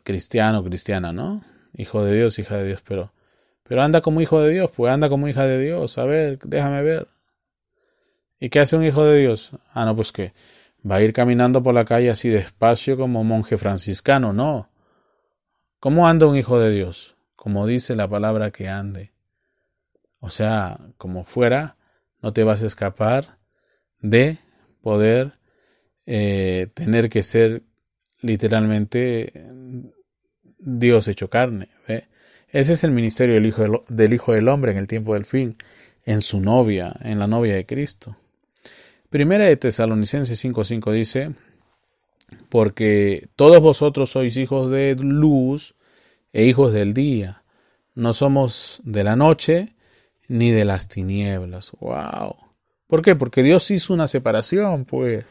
[0.03, 1.43] Cristiano, cristiana, ¿no?
[1.75, 3.11] Hijo de Dios, hija de Dios, pero,
[3.63, 5.97] pero anda como hijo de Dios, pues anda como hija de Dios.
[5.97, 7.07] A ver, déjame ver.
[8.43, 9.51] ¿Y qué hace un hijo de Dios?
[9.71, 10.33] Ah, no, pues que
[10.89, 14.67] va a ir caminando por la calle así despacio como monje franciscano, no.
[15.79, 17.15] ¿Cómo anda un hijo de Dios?
[17.35, 19.11] Como dice la palabra que ande.
[20.19, 21.77] O sea, como fuera,
[22.23, 23.37] no te vas a escapar
[23.99, 24.39] de
[24.81, 25.33] poder
[26.07, 27.61] eh, tener que ser
[28.21, 29.33] literalmente
[30.57, 31.69] Dios hecho carne.
[32.47, 35.57] Ese es el ministerio del hijo del Hijo del Hombre en el tiempo del fin,
[36.05, 38.17] en su novia, en la novia de Cristo.
[39.11, 41.35] Primera de Tesalonicenses 5:5 dice,
[42.47, 45.75] porque todos vosotros sois hijos de luz
[46.31, 47.43] e hijos del día.
[47.93, 49.75] No somos de la noche
[50.29, 51.73] ni de las tinieblas.
[51.81, 52.37] Wow.
[52.87, 53.17] ¿Por qué?
[53.17, 55.25] Porque Dios hizo una separación, pues.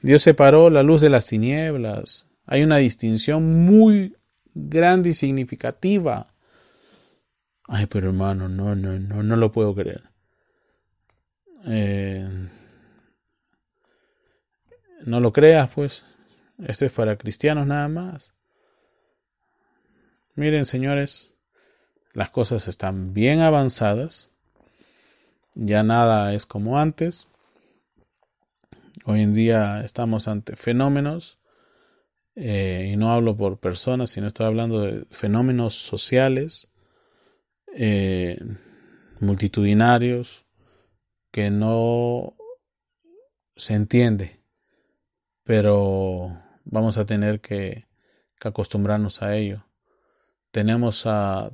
[0.00, 2.28] Dios separó la luz de las tinieblas.
[2.44, 4.16] Hay una distinción muy
[4.54, 6.34] grande y significativa.
[7.66, 10.04] Ay, pero hermano, no, no, no, no lo puedo creer.
[11.66, 12.28] Eh,
[15.06, 16.04] no lo creas, pues.
[16.66, 18.34] Esto es para cristianos nada más.
[20.34, 21.34] Miren, señores,
[22.12, 24.30] las cosas están bien avanzadas.
[25.54, 27.28] Ya nada es como antes.
[29.04, 31.38] Hoy en día estamos ante fenómenos,
[32.34, 36.72] eh, y no hablo por personas, sino estoy hablando de fenómenos sociales,
[37.74, 38.38] eh,
[39.20, 40.44] multitudinarios,
[41.30, 42.34] que no
[43.56, 44.40] se entiende,
[45.46, 47.86] pero vamos a tener que,
[48.40, 49.64] acostumbrarnos a ello.
[50.50, 51.50] Tenemos a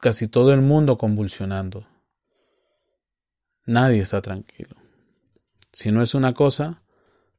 [0.00, 1.86] casi todo el mundo convulsionando.
[3.66, 4.76] Nadie está tranquilo.
[5.72, 6.82] Si no es una cosa,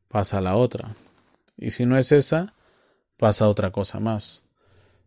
[0.07, 0.95] pasa la otra.
[1.57, 2.53] Y si no es esa,
[3.17, 4.43] pasa otra cosa más.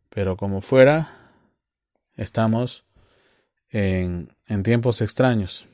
[0.08, 1.30] Pero como fuera,
[2.16, 2.84] estamos
[3.70, 5.68] en, en tiempos extraños.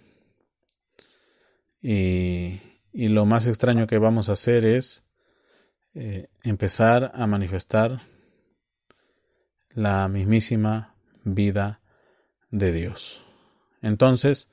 [1.81, 2.61] Y,
[2.95, 5.05] y, lo más extraño que vamos a hacer es
[5.95, 8.01] eh, empezar a manifestar
[9.75, 11.81] la mismísima vida
[12.51, 13.23] de Dios.
[13.83, 14.49] Entonces,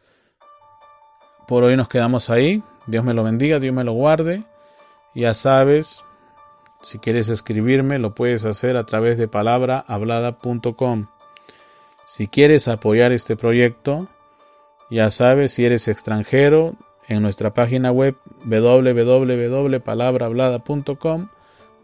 [1.48, 2.64] por hoy nos quedamos ahí.
[2.88, 4.44] Dios me lo bendiga, Dios me lo guarde.
[5.14, 6.04] Ya sabes,
[6.82, 11.08] si quieres escribirme, lo puedes hacer a través de palabrahablada.com.
[12.06, 14.08] Si quieres apoyar este proyecto,
[14.90, 16.76] ya sabes, si eres extranjero,
[17.12, 21.28] en nuestra página web www.palabrahablada.com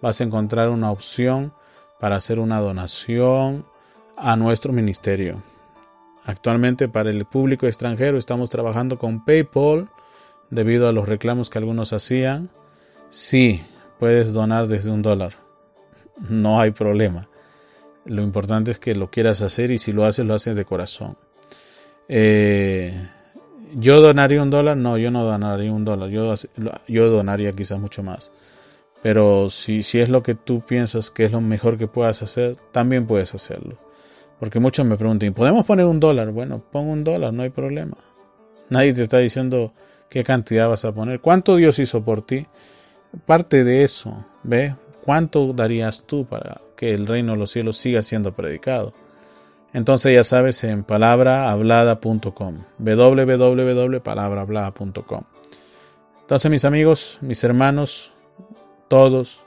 [0.01, 1.51] vas a encontrar una opción
[1.99, 3.65] para hacer una donación
[4.15, 5.43] a nuestro ministerio.
[6.23, 9.89] Actualmente para el público extranjero estamos trabajando con PayPal
[10.49, 12.49] debido a los reclamos que algunos hacían.
[13.09, 13.61] Sí,
[13.99, 15.33] puedes donar desde un dólar.
[16.29, 17.27] No hay problema.
[18.05, 21.17] Lo importante es que lo quieras hacer y si lo haces, lo haces de corazón.
[22.07, 23.09] Eh,
[23.75, 24.77] ¿Yo donaría un dólar?
[24.77, 26.09] No, yo no donaría un dólar.
[26.09, 26.33] Yo,
[26.87, 28.31] yo donaría quizás mucho más.
[29.03, 32.57] Pero si, si es lo que tú piensas que es lo mejor que puedas hacer,
[32.71, 33.75] también puedes hacerlo.
[34.39, 36.31] Porque muchos me preguntan, ¿podemos poner un dólar?
[36.31, 37.97] Bueno, pon un dólar, no hay problema.
[38.69, 39.73] Nadie te está diciendo
[40.09, 41.19] qué cantidad vas a poner.
[41.21, 42.45] ¿Cuánto Dios hizo por ti?
[43.25, 44.75] Parte de eso, ¿ve?
[45.03, 48.93] ¿Cuánto darías tú para que el reino de los cielos siga siendo predicado?
[49.77, 55.21] Entonces ya sabes en palabrahablada.com, www.palabrahablada.com.
[56.21, 58.11] Entonces mis amigos, mis hermanos,
[58.87, 59.43] todos,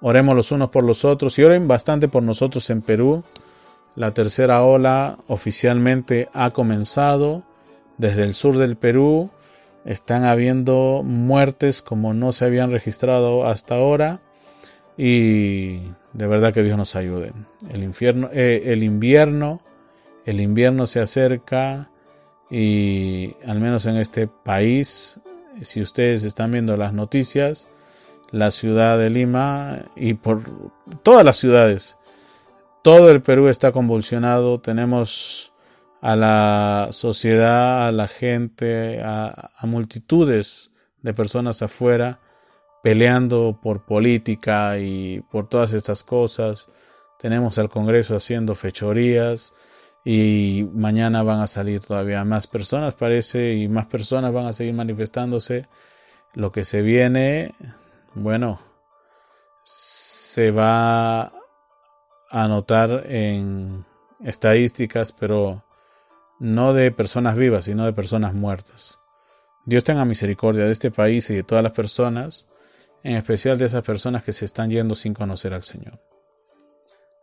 [0.00, 3.24] oremos los unos por los otros y oren bastante por nosotros en Perú.
[3.96, 7.42] La tercera ola oficialmente ha comenzado
[7.98, 9.30] desde el sur del Perú
[9.84, 14.20] están habiendo muertes como no se habían registrado hasta ahora
[14.96, 15.78] y
[16.12, 17.32] de verdad que Dios nos ayude.
[17.70, 19.60] El infierno, eh, el invierno,
[20.24, 21.90] el invierno se acerca
[22.50, 25.20] y al menos en este país,
[25.62, 27.66] si ustedes están viendo las noticias,
[28.30, 30.42] la ciudad de Lima y por
[31.02, 31.96] todas las ciudades,
[32.82, 34.60] todo el Perú está convulsionado.
[34.60, 35.52] Tenemos
[36.00, 40.70] a la sociedad, a la gente, a, multitudes
[41.02, 42.20] de personas afuera
[42.86, 46.68] peleando por política y por todas estas cosas.
[47.18, 49.52] Tenemos al Congreso haciendo fechorías
[50.04, 54.72] y mañana van a salir todavía más personas, parece, y más personas van a seguir
[54.72, 55.66] manifestándose.
[56.34, 57.56] Lo que se viene,
[58.14, 58.60] bueno,
[59.64, 61.32] se va
[62.30, 63.84] a notar en
[64.22, 65.64] estadísticas, pero
[66.38, 68.96] no de personas vivas, sino de personas muertas.
[69.64, 72.46] Dios tenga misericordia de este país y de todas las personas,
[73.02, 76.00] en especial de esas personas que se están yendo sin conocer al Señor.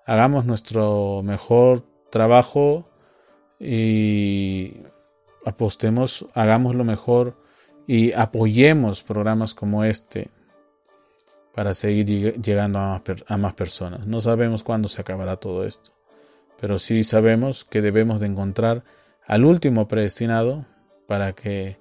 [0.06, 2.86] Hagamos nuestro mejor trabajo
[3.60, 4.78] y
[5.46, 7.36] apostemos, hagamos lo mejor
[7.88, 10.30] y apoyemos programas como este
[11.54, 14.08] para seguir llegando a más, a más personas.
[14.08, 15.92] No sabemos cuándo se acabará todo esto,
[16.60, 18.84] pero sí sabemos que debemos de encontrar
[19.26, 20.66] al último predestinado
[21.08, 21.78] para que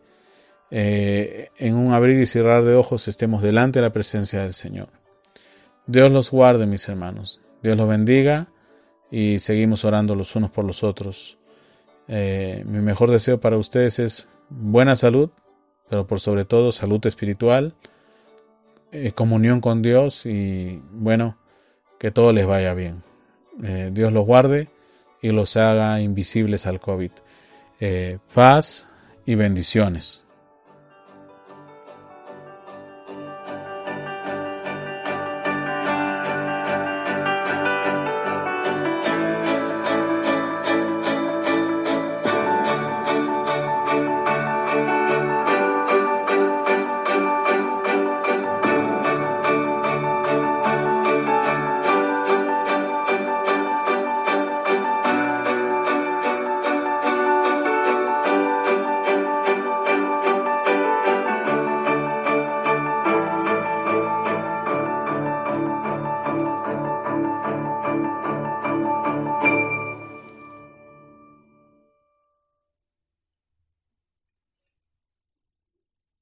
[0.75, 4.89] eh, en un abrir y cerrar de ojos estemos delante de la presencia del Señor.
[5.87, 7.43] Dios los guarde, mis hermanos.
[7.63, 8.49] Dios los bendiga
[9.11, 11.37] y seguimos orando los unos por los otros.
[12.09, 15.29] Eh, mi mejor deseo para ustedes es buena salud,
[15.91, 17.75] pero por sobre todo salud espiritual,
[18.93, 21.37] eh, comunión con Dios y bueno,
[21.99, 23.03] que todo les vaya bien.
[23.93, 24.71] Dios los guarde
[25.21, 27.11] y los haga invisibles al COVID.
[28.35, 28.89] paz
[29.27, 30.23] y bendiciones.